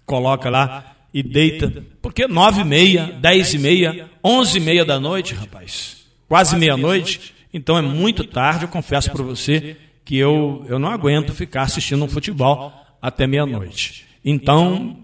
coloca 0.06 0.50
lá 0.50 0.96
e 1.14 1.22
deita. 1.22 1.84
Porque 2.02 2.28
nove 2.28 2.62
e 2.62 2.66
meia, 2.66 3.18
dez 3.20 3.54
e 3.54 3.60
meia, 3.60 4.10
onze 4.24 4.58
e 4.58 4.62
meia 4.62 4.86
da 4.86 5.00
noite, 5.00 5.34
rapaz, 5.34 6.06
quase 6.28 6.56
meia-noite, 6.56 7.34
então 7.54 7.78
é 7.78 7.82
muito 7.82 8.24
tarde, 8.24 8.64
eu 8.64 8.70
confesso 8.70 9.12
para 9.12 9.24
você 9.24 9.76
que 10.04 10.18
eu, 10.18 10.66
eu 10.68 10.80
não 10.80 10.90
aguento 10.90 11.34
ficar 11.34 11.64
assistindo 11.64 12.04
um 12.04 12.08
futebol 12.08 12.74
até 13.02 13.26
meia-noite. 13.26 14.06
Então, 14.24 14.98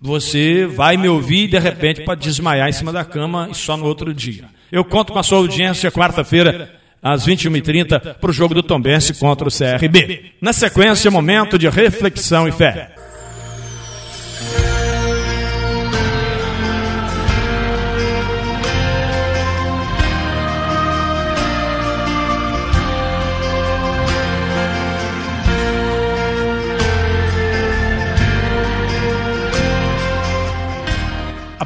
você 0.00 0.66
vai 0.66 0.96
me 0.96 1.08
ouvir 1.08 1.44
e 1.44 1.48
de 1.48 1.58
repente 1.58 2.02
pode 2.02 2.22
desmaiar 2.22 2.68
em 2.68 2.72
cima 2.72 2.92
da 2.92 3.04
cama 3.04 3.48
e 3.50 3.54
só 3.54 3.76
no 3.76 3.86
outro 3.86 4.12
dia. 4.12 4.44
Eu 4.70 4.84
conto 4.84 5.12
com 5.12 5.18
a 5.18 5.22
sua 5.22 5.38
audiência 5.38 5.90
quarta-feira 5.90 6.80
às 7.02 7.26
21h30 7.26 8.14
para 8.14 8.30
o 8.30 8.32
jogo 8.32 8.54
do 8.54 8.62
Tombense 8.62 9.14
contra 9.14 9.46
o 9.46 9.50
CRB. 9.50 10.32
Na 10.40 10.52
sequência, 10.52 11.10
momento 11.10 11.58
de 11.58 11.68
reflexão 11.68 12.48
e 12.48 12.52
fé. 12.52 12.94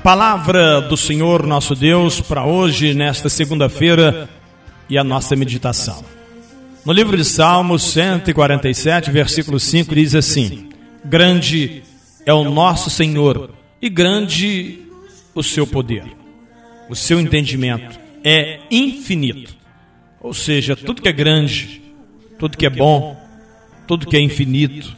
Palavra 0.08 0.80
do 0.80 0.96
Senhor 0.96 1.46
nosso 1.46 1.74
Deus 1.74 2.18
para 2.18 2.42
hoje, 2.42 2.94
nesta 2.94 3.28
segunda-feira, 3.28 4.26
e 4.88 4.96
a 4.96 5.04
nossa 5.04 5.36
meditação. 5.36 6.02
No 6.82 6.94
livro 6.94 7.14
de 7.14 7.26
Salmos 7.26 7.82
147, 7.92 9.10
versículo 9.10 9.60
5, 9.60 9.94
diz 9.94 10.14
assim: 10.14 10.70
Grande 11.04 11.82
é 12.24 12.32
o 12.32 12.42
nosso 12.42 12.88
Senhor 12.88 13.50
e 13.82 13.90
grande 13.90 14.78
o 15.34 15.42
seu 15.42 15.66
poder. 15.66 16.04
O 16.88 16.96
seu 16.96 17.20
entendimento 17.20 18.00
é 18.24 18.60
infinito. 18.70 19.54
Ou 20.22 20.32
seja, 20.32 20.74
tudo 20.74 21.02
que 21.02 21.08
é 21.10 21.12
grande, 21.12 21.82
tudo 22.38 22.56
que 22.56 22.64
é 22.64 22.70
bom, 22.70 23.14
tudo 23.86 24.06
que 24.06 24.16
é 24.16 24.20
infinito, 24.20 24.96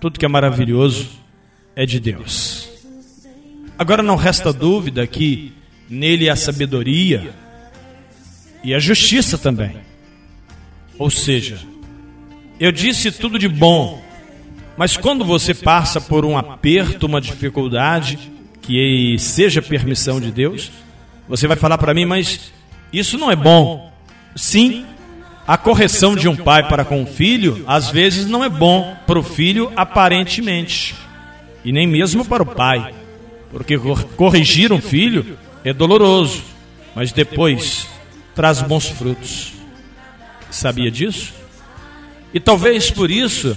tudo 0.00 0.18
que 0.18 0.24
é 0.24 0.28
maravilhoso 0.28 1.10
é 1.76 1.86
de 1.86 2.00
Deus. 2.00 2.67
Agora 3.78 4.02
não 4.02 4.16
resta 4.16 4.52
dúvida 4.52 5.06
que 5.06 5.52
nele 5.88 6.28
há 6.28 6.34
sabedoria 6.34 7.32
e 8.64 8.74
a 8.74 8.78
justiça 8.80 9.38
também. 9.38 9.76
Ou 10.98 11.08
seja, 11.08 11.58
eu 12.58 12.72
disse 12.72 13.12
tudo 13.12 13.38
de 13.38 13.48
bom, 13.48 14.02
mas 14.76 14.96
quando 14.96 15.24
você 15.24 15.54
passa 15.54 16.00
por 16.00 16.24
um 16.24 16.36
aperto, 16.36 17.06
uma 17.06 17.20
dificuldade, 17.20 18.18
que 18.60 19.16
seja 19.18 19.62
permissão 19.62 20.20
de 20.20 20.32
Deus, 20.32 20.72
você 21.28 21.46
vai 21.46 21.56
falar 21.56 21.78
para 21.78 21.94
mim, 21.94 22.04
mas 22.04 22.52
isso 22.92 23.16
não 23.16 23.30
é 23.30 23.36
bom. 23.36 23.92
Sim, 24.34 24.84
a 25.46 25.56
correção 25.56 26.16
de 26.16 26.28
um 26.28 26.36
pai 26.36 26.68
para 26.68 26.84
com 26.84 27.02
o 27.02 27.06
filho, 27.06 27.64
às 27.66 27.90
vezes 27.90 28.26
não 28.26 28.42
é 28.42 28.48
bom 28.48 28.96
para 29.06 29.18
o 29.18 29.22
filho 29.22 29.72
aparentemente, 29.76 30.96
e 31.64 31.70
nem 31.70 31.86
mesmo 31.86 32.24
para 32.24 32.42
o 32.42 32.46
pai. 32.46 32.92
Porque 33.50 33.78
corrigir 34.16 34.72
um 34.72 34.80
filho 34.80 35.38
é 35.64 35.72
doloroso, 35.72 36.42
mas 36.94 37.12
depois 37.12 37.86
traz 38.34 38.60
bons 38.62 38.88
frutos. 38.88 39.52
Sabia 40.50 40.90
disso? 40.90 41.34
E 42.32 42.38
talvez 42.38 42.90
por 42.90 43.10
isso 43.10 43.56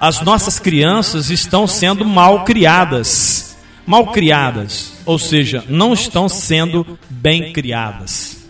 as 0.00 0.22
nossas 0.22 0.58
crianças 0.58 1.28
estão 1.28 1.66
sendo 1.66 2.04
mal 2.04 2.44
criadas. 2.44 3.58
Mal 3.86 4.12
criadas, 4.12 4.94
ou 5.04 5.18
seja, 5.18 5.64
não 5.68 5.92
estão 5.92 6.28
sendo 6.28 6.98
bem 7.08 7.52
criadas. 7.52 8.48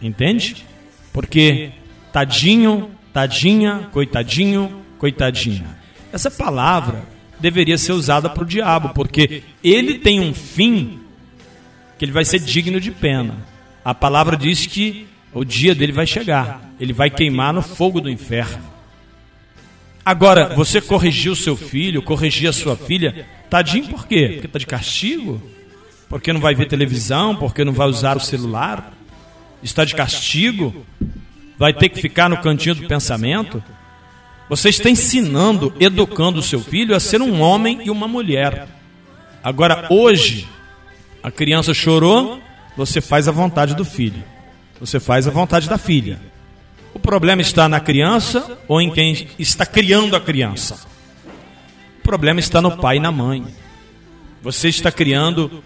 Entende? 0.00 0.64
Porque 1.12 1.70
tadinho, 2.12 2.90
tadinha, 3.12 3.88
coitadinho, 3.92 4.84
coitadinha. 4.98 5.78
Essa 6.12 6.30
palavra 6.30 7.04
deveria 7.40 7.78
ser 7.78 7.92
usada 7.92 8.28
para 8.28 8.42
o 8.42 8.46
diabo, 8.46 8.90
porque 8.90 9.42
ele 9.62 9.98
tem 9.98 10.20
um 10.20 10.34
fim 10.34 11.00
que 11.98 12.04
ele 12.04 12.12
vai 12.12 12.24
ser 12.24 12.38
digno 12.38 12.80
de 12.80 12.90
pena. 12.90 13.36
A 13.84 13.94
palavra 13.94 14.36
diz 14.36 14.66
que 14.66 15.06
o 15.32 15.44
dia 15.44 15.74
dele 15.74 15.92
vai 15.92 16.06
chegar, 16.06 16.72
ele 16.78 16.92
vai 16.92 17.10
queimar 17.10 17.52
no 17.52 17.62
fogo 17.62 18.00
do 18.00 18.10
inferno. 18.10 18.62
Agora, 20.04 20.54
você 20.54 20.80
corrigiu 20.80 21.36
seu 21.36 21.56
filho, 21.56 22.00
corrigir 22.00 22.48
a 22.48 22.52
sua 22.52 22.76
filha, 22.76 23.26
tadinho 23.50 23.88
por 23.88 24.06
quê? 24.06 24.30
Porque 24.32 24.46
está 24.46 24.58
de 24.58 24.66
castigo? 24.66 25.42
Porque 26.08 26.32
não 26.32 26.40
vai 26.40 26.54
ver 26.54 26.66
televisão? 26.66 27.36
Porque 27.36 27.62
não 27.62 27.74
vai 27.74 27.86
usar 27.88 28.16
o 28.16 28.20
celular? 28.20 28.94
Está 29.62 29.84
de 29.84 29.94
castigo? 29.94 30.86
Vai 31.58 31.74
ter 31.74 31.90
que 31.90 32.00
ficar 32.00 32.30
no 32.30 32.38
cantinho 32.38 32.76
do 32.76 32.86
pensamento? 32.86 33.62
Você 34.48 34.70
está 34.70 34.88
ensinando, 34.88 35.74
educando 35.78 36.40
o 36.40 36.42
seu 36.42 36.60
filho 36.60 36.94
a 36.94 37.00
ser 37.00 37.20
um 37.20 37.40
homem 37.40 37.80
e 37.84 37.90
uma 37.90 38.08
mulher. 38.08 38.66
Agora, 39.42 39.86
hoje, 39.90 40.48
a 41.22 41.30
criança 41.30 41.74
chorou, 41.74 42.40
você 42.76 43.00
faz 43.00 43.28
a 43.28 43.32
vontade 43.32 43.74
do 43.74 43.84
filho. 43.84 44.24
Você 44.80 44.98
faz 44.98 45.26
a 45.26 45.30
vontade 45.30 45.68
da 45.68 45.76
filha. 45.76 46.20
O 46.94 46.98
problema 46.98 47.42
está 47.42 47.68
na 47.68 47.80
criança 47.80 48.58
ou 48.66 48.80
em 48.80 48.90
quem 48.90 49.28
está 49.38 49.66
criando 49.66 50.16
a 50.16 50.20
criança? 50.20 50.78
O 51.98 52.02
problema 52.02 52.40
está 52.40 52.62
no 52.62 52.76
pai 52.76 52.96
e 52.96 53.00
na 53.00 53.12
mãe. 53.12 53.44
Você 54.42 54.68
está 54.68 54.90
criando 54.90 55.62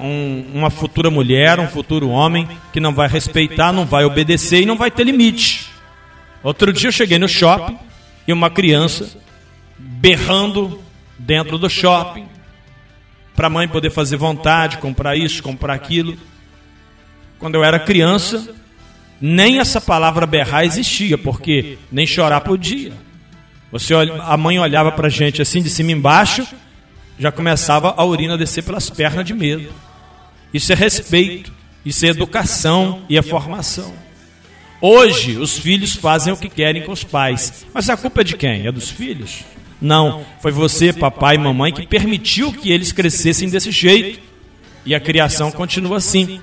um, 0.00 0.46
uma 0.54 0.70
futura 0.70 1.10
mulher, 1.10 1.60
um 1.60 1.68
futuro 1.68 2.08
homem 2.08 2.48
que 2.72 2.80
não 2.80 2.94
vai 2.94 3.08
respeitar, 3.08 3.72
não 3.72 3.84
vai 3.84 4.04
obedecer 4.04 4.62
e 4.62 4.66
não 4.66 4.76
vai 4.76 4.90
ter 4.90 5.04
limite. 5.04 5.71
Outro 6.42 6.72
dia 6.72 6.88
eu 6.88 6.92
cheguei 6.92 7.18
no 7.18 7.28
shopping 7.28 7.78
e 8.26 8.32
uma 8.32 8.50
criança 8.50 9.16
berrando 9.78 10.80
dentro 11.18 11.58
do 11.58 11.70
shopping 11.70 12.26
para 13.34 13.46
a 13.46 13.50
mãe 13.50 13.68
poder 13.68 13.90
fazer 13.90 14.16
vontade, 14.16 14.78
comprar 14.78 15.16
isso, 15.16 15.42
comprar 15.42 15.74
aquilo. 15.74 16.16
Quando 17.38 17.54
eu 17.54 17.64
era 17.64 17.78
criança, 17.78 18.54
nem 19.20 19.58
essa 19.58 19.80
palavra 19.80 20.26
berrar 20.26 20.64
existia, 20.64 21.16
porque 21.16 21.78
nem 21.90 22.06
chorar 22.06 22.40
podia. 22.40 22.92
Você, 23.70 23.94
a 23.94 24.36
mãe 24.36 24.58
olhava 24.58 24.92
para 24.92 25.06
a 25.06 25.10
gente 25.10 25.40
assim 25.40 25.62
de 25.62 25.70
cima 25.70 25.92
embaixo, 25.92 26.46
já 27.18 27.32
começava 27.32 27.94
a 27.96 28.04
urina 28.04 28.34
a 28.34 28.36
descer 28.36 28.62
pelas 28.62 28.90
pernas 28.90 29.24
de 29.24 29.32
medo. 29.32 29.72
Isso 30.52 30.72
é 30.72 30.74
respeito, 30.74 31.52
isso 31.84 32.04
é 32.04 32.08
educação 32.08 33.02
e 33.08 33.16
é 33.16 33.22
formação. 33.22 33.94
Hoje, 34.84 35.38
os 35.38 35.56
filhos 35.56 35.94
fazem 35.94 36.32
o 36.32 36.36
que 36.36 36.48
querem 36.48 36.82
com 36.82 36.90
os 36.90 37.04
pais. 37.04 37.64
Mas 37.72 37.88
a 37.88 37.96
culpa 37.96 38.22
é 38.22 38.24
de 38.24 38.36
quem? 38.36 38.66
É 38.66 38.72
dos 38.72 38.90
filhos? 38.90 39.44
Não, 39.80 40.26
foi 40.40 40.50
você, 40.50 40.92
papai 40.92 41.36
e 41.36 41.38
mamãe, 41.38 41.72
que 41.72 41.86
permitiu 41.86 42.52
que 42.52 42.72
eles 42.72 42.90
crescessem 42.90 43.48
desse 43.48 43.70
jeito. 43.70 44.20
E 44.84 44.92
a 44.92 44.98
criação 44.98 45.52
continua 45.52 45.98
assim. 45.98 46.40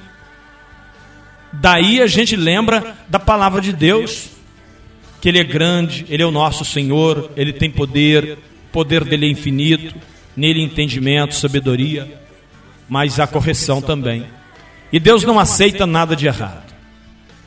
Daí 1.52 2.02
a 2.02 2.08
gente 2.08 2.38
lembra 2.38 2.96
da 3.10 3.20
palavra 3.20 3.60
de 3.60 3.74
Deus, 3.74 4.30
que 5.20 5.28
Ele 5.28 5.40
é 5.40 5.44
grande, 5.44 6.06
Ele 6.08 6.24
é 6.24 6.26
o 6.26 6.32
nosso 6.32 6.64
Senhor, 6.64 7.32
Ele 7.36 7.52
tem 7.52 7.70
poder, 7.70 8.38
o 8.70 8.72
poder 8.72 9.04
dele 9.04 9.26
é 9.26 9.30
infinito, 9.30 9.96
nele 10.34 10.62
entendimento, 10.62 11.36
sabedoria, 11.36 12.22
mas 12.88 13.20
a 13.20 13.28
correção 13.28 13.82
também. 13.82 14.26
E 14.94 15.00
Deus 15.00 15.26
não 15.26 15.38
aceita 15.38 15.86
nada 15.86 16.16
de 16.16 16.26
errado. 16.26 16.69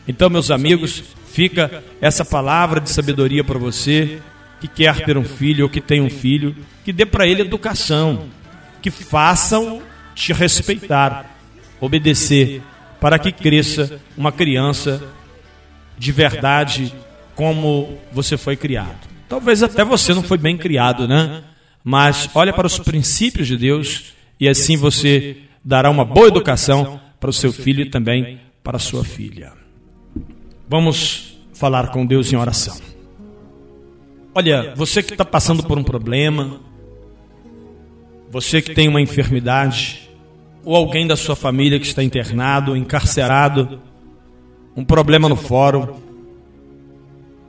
Então, 0.07 0.29
meus 0.29 0.51
amigos, 0.51 1.03
fica 1.33 1.83
essa 2.01 2.25
palavra 2.25 2.81
de 2.81 2.91
sabedoria 2.91 3.45
para 3.45 3.59
você 3.59 4.21
que 4.61 4.69
quer 4.69 5.05
ter 5.05 5.17
um 5.17 5.25
filho 5.25 5.65
ou 5.65 5.71
que 5.71 5.81
tem 5.81 6.01
um 6.01 6.11
filho, 6.11 6.55
que 6.85 6.93
dê 6.93 7.05
para 7.05 7.27
ele 7.27 7.43
educação, 7.43 8.27
que 8.81 8.91
façam 8.91 9.83
te 10.15 10.33
respeitar, 10.33 11.37
obedecer, 11.81 12.63
para 13.01 13.19
que 13.19 13.33
cresça 13.33 14.01
uma 14.17 14.31
criança 14.31 15.03
de 15.99 16.13
verdade 16.13 16.95
como 17.35 17.99
você 18.13 18.37
foi 18.37 18.57
criado. 18.57 19.09
Talvez 19.29 19.63
até 19.63 19.85
você 19.85 20.15
não 20.15 20.23
foi 20.23 20.39
bem 20.39 20.57
criado, 20.57 21.09
né? 21.09 21.43
Mas 21.83 22.29
olha 22.35 22.53
para 22.53 22.67
os 22.67 22.79
princípios 22.79 23.49
de 23.49 23.57
Deus 23.57 24.13
e 24.39 24.49
assim 24.49 24.77
você 24.77 25.39
dará 25.65 25.91
uma 25.91 26.05
boa 26.05 26.29
educação 26.29 27.01
para 27.19 27.31
o 27.31 27.33
seu 27.33 27.53
filho 27.53 27.83
e 27.83 27.91
também 27.91 28.41
para 28.63 28.77
a 28.77 28.81
sua 28.81 29.05
filha. 29.05 29.62
Vamos 30.73 31.37
falar 31.53 31.89
com 31.89 32.07
Deus 32.07 32.33
em 32.33 32.37
oração. 32.37 32.75
Olha, 34.35 34.75
você 34.75 35.03
que 35.03 35.13
está 35.13 35.23
passando 35.23 35.63
por 35.63 35.79
um 35.79 35.85
problema, 35.85 36.61
você 38.31 38.63
que 38.63 38.75
tem 38.75 38.89
uma 38.89 38.99
enfermidade, 38.99 40.09
ou 40.65 40.75
alguém 40.75 41.07
da 41.07 41.15
sua 41.15 41.37
família 41.37 41.79
que 41.79 41.85
está 41.85 42.03
internado, 42.03 42.75
encarcerado, 42.75 43.83
um 44.75 44.83
problema 44.83 45.29
no 45.29 45.37
fórum, 45.37 46.01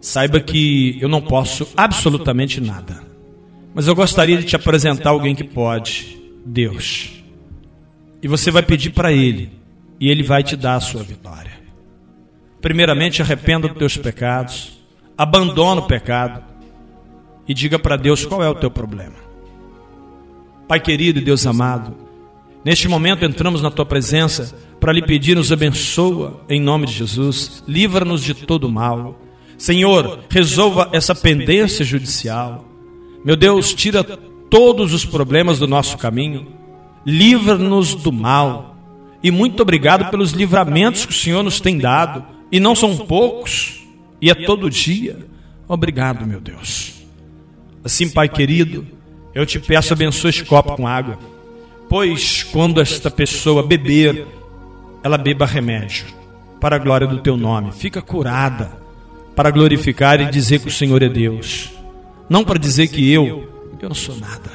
saiba 0.01 0.41
que 0.41 0.97
eu 0.99 1.07
não 1.07 1.21
posso 1.21 1.65
absolutamente 1.77 2.59
nada. 2.59 3.03
Mas 3.73 3.87
eu 3.87 3.95
gostaria 3.95 4.37
de 4.37 4.43
te 4.43 4.57
apresentar 4.57 5.11
alguém 5.11 5.33
que 5.33 5.45
pode, 5.45 6.21
Deus. 6.45 7.23
E 8.21 8.27
você 8.27 8.51
vai 8.51 8.63
pedir 8.63 8.89
para 8.89 9.13
Ele, 9.13 9.49
e 9.97 10.09
Ele 10.09 10.23
vai 10.23 10.43
te 10.43 10.57
dar 10.57 10.75
a 10.75 10.81
sua 10.81 11.03
vitória. 11.03 11.62
Primeiramente, 12.63 13.21
arrependa 13.21 13.67
dos 13.67 13.77
teus 13.77 13.97
pecados, 13.97 14.79
abandona 15.17 15.81
o 15.81 15.85
pecado 15.85 16.41
e 17.45 17.53
diga 17.53 17.77
para 17.77 17.97
Deus 17.97 18.25
qual 18.25 18.41
é 18.41 18.47
o 18.47 18.55
teu 18.55 18.71
problema. 18.71 19.15
Pai 20.65 20.79
querido 20.79 21.19
e 21.19 21.21
Deus 21.21 21.45
amado, 21.45 21.93
neste 22.63 22.87
momento 22.87 23.25
entramos 23.25 23.61
na 23.61 23.69
tua 23.69 23.85
presença 23.85 24.57
para 24.79 24.93
lhe 24.93 25.01
pedir, 25.01 25.35
nos 25.35 25.51
abençoa 25.51 26.39
em 26.47 26.61
nome 26.61 26.87
de 26.87 26.93
Jesus, 26.93 27.61
livra-nos 27.67 28.23
de 28.23 28.33
todo 28.33 28.69
mal. 28.69 29.19
Senhor, 29.57 30.21
resolva 30.29 30.87
essa 30.93 31.13
pendência 31.13 31.83
judicial. 31.83 32.63
Meu 33.25 33.35
Deus, 33.35 33.73
tira 33.73 34.05
todos 34.49 34.93
os 34.93 35.03
problemas 35.03 35.59
do 35.59 35.67
nosso 35.67 35.97
caminho, 35.97 36.47
livra-nos 37.05 37.93
do 37.93 38.11
mal. 38.13 38.77
E 39.21 39.29
muito 39.31 39.61
obrigado 39.61 40.09
pelos 40.09 40.31
livramentos 40.31 41.05
que 41.05 41.11
o 41.11 41.15
Senhor 41.15 41.43
nos 41.43 41.59
tem 41.59 41.77
dado, 41.77 42.31
e 42.53 42.59
não 42.59 42.75
são 42.75 42.95
poucos, 42.95 43.83
e 44.21 44.29
é 44.29 44.35
todo 44.35 44.69
dia. 44.69 45.17
Obrigado, 45.67 46.23
meu 46.23 46.39
Deus. 46.39 47.03
Assim, 47.83 48.07
Pai 48.07 48.29
querido, 48.29 48.85
eu 49.33 49.43
te 49.43 49.59
peço, 49.59 49.91
abençoe 49.91 50.29
este 50.29 50.45
copo 50.45 50.75
com 50.75 50.87
água, 50.87 51.17
pois 51.89 52.43
quando 52.43 52.79
esta 52.79 53.09
pessoa 53.09 53.63
beber, 53.63 54.27
ela 55.01 55.17
beba 55.17 55.47
remédio, 55.47 56.05
para 56.61 56.75
a 56.75 56.79
glória 56.79 57.07
do 57.07 57.21
teu 57.21 57.35
nome, 57.35 57.71
fica 57.71 58.03
curada, 58.03 58.71
para 59.35 59.49
glorificar 59.49 60.21
e 60.21 60.29
dizer 60.29 60.59
que 60.59 60.67
o 60.67 60.71
Senhor 60.71 61.01
é 61.01 61.09
Deus, 61.09 61.71
não 62.29 62.43
para 62.43 62.59
dizer 62.59 62.87
que 62.87 63.11
eu, 63.11 63.49
eu 63.81 63.89
não 63.89 63.95
sou 63.95 64.15
nada, 64.17 64.51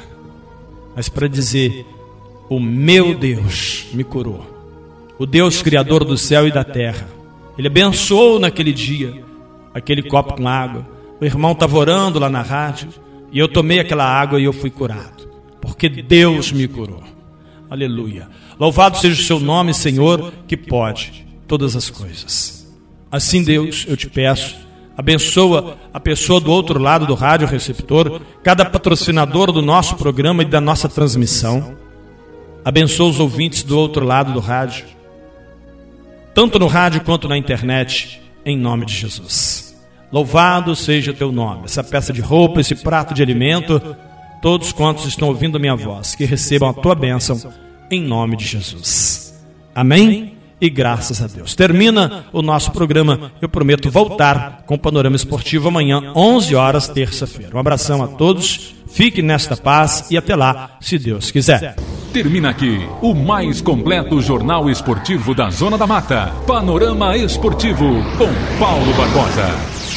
mas 0.95 1.09
para 1.09 1.27
dizer: 1.27 1.85
o 2.49 2.61
meu 2.61 3.13
Deus 3.13 3.89
me 3.93 4.05
curou, 4.05 4.47
o 5.19 5.27
Deus 5.27 5.61
Criador 5.61 6.05
do 6.05 6.17
céu 6.17 6.47
e 6.47 6.53
da 6.53 6.63
terra, 6.63 7.18
Ele 7.59 7.67
abençoou 7.67 8.39
naquele 8.39 8.73
dia 8.73 9.25
aquele 9.75 10.03
copo 10.03 10.37
com 10.37 10.47
água. 10.47 10.87
O 11.21 11.25
irmão 11.25 11.53
estava 11.53 11.77
orando 11.77 12.19
lá 12.19 12.29
na 12.29 12.41
rádio 12.41 12.89
e 13.33 13.39
eu 13.39 13.49
tomei 13.49 13.81
aquela 13.81 14.05
água 14.05 14.41
e 14.41 14.45
eu 14.45 14.53
fui 14.53 14.71
curado, 14.71 15.29
porque 15.61 15.89
Deus 15.89 16.53
me 16.53 16.69
curou. 16.69 17.03
Aleluia. 17.69 18.29
Louvado 18.59 18.97
seja 18.97 19.21
o 19.21 19.25
seu 19.25 19.41
nome, 19.41 19.75
Senhor, 19.75 20.33
que 20.47 20.57
pode 20.57 21.27
todas 21.47 21.75
as 21.75 21.91
coisas. 21.91 22.67
Assim, 23.11 23.43
Deus, 23.43 23.85
eu 23.89 23.97
te 23.97 24.09
peço, 24.09 24.55
abençoa 24.97 25.77
a 25.93 25.99
pessoa 25.99 26.41
do 26.41 26.51
outro 26.51 26.79
lado 26.79 27.07
do 27.07 27.15
rádio 27.15 27.49
receptor, 27.49 28.21
cada 28.43 28.65
patrocinador 28.65 29.51
do 29.51 29.63
nosso 29.63 29.97
programa 29.97 30.43
e 30.43 30.47
da 30.47 30.61
nossa 30.61 30.89
transmissão. 30.89 31.77
Abençoa 32.65 33.11
os 33.11 33.19
ouvintes 33.19 33.63
do 33.63 33.79
outro 33.79 34.05
lado 34.05 34.33
do 34.33 34.41
rádio, 34.41 34.85
tanto 36.39 36.57
no 36.57 36.69
rádio 36.69 37.01
quanto 37.01 37.27
na 37.27 37.37
internet, 37.37 38.23
em 38.47 38.57
nome 38.57 38.87
de 38.87 38.95
Jesus. 38.95 39.77
Louvado 40.13 40.77
seja 40.77 41.13
teu 41.13 41.33
nome. 41.33 41.65
Essa 41.65 41.83
peça 41.83 42.13
de 42.13 42.21
roupa, 42.21 42.61
esse 42.61 42.77
prato 42.77 43.13
de 43.13 43.21
alimento, 43.21 43.83
todos 44.41 44.71
quantos 44.71 45.05
estão 45.07 45.27
ouvindo 45.27 45.57
a 45.57 45.59
minha 45.59 45.75
voz, 45.75 46.15
que 46.15 46.25
recebam 46.25 46.69
a 46.69 46.73
tua 46.73 46.95
bênção 46.95 47.53
em 47.91 48.01
nome 48.01 48.37
de 48.37 48.45
Jesus. 48.45 49.37
Amém? 49.75 50.37
E 50.61 50.71
graças 50.71 51.21
a 51.21 51.27
Deus. 51.27 51.57
Termina 51.57 52.27
o 52.33 52.41
nosso 52.41 52.71
programa. 52.71 53.33
Eu 53.43 53.49
prometo 53.49 53.91
voltar 53.91 54.63
com 54.65 54.77
o 54.77 54.79
Panorama 54.79 55.17
Esportivo 55.17 55.67
amanhã, 55.67 56.13
11 56.15 56.55
horas, 56.55 56.87
terça-feira. 56.87 57.57
Um 57.57 57.59
abração 57.59 58.01
a 58.01 58.07
todos. 58.07 58.77
Fique 58.99 59.23
nesta 59.23 59.57
paz 59.57 60.11
e 60.11 60.17
até 60.17 60.35
lá, 60.35 60.71
se 60.81 60.99
Deus 60.99 61.31
quiser. 61.31 61.77
Termina 62.13 62.51
aqui 62.51 62.81
o 63.01 63.15
mais 63.15 63.61
completo 63.61 64.21
jornal 64.21 64.69
esportivo 64.69 65.37
da 65.37 65.51
Zona 65.51 65.79
da 65.79 65.87
Mata. 65.87 66.33
Panorama 66.49 67.17
Esportivo 67.17 67.85
com 68.19 68.59
Paulo 68.59 68.93
Barbosa. 68.95 69.88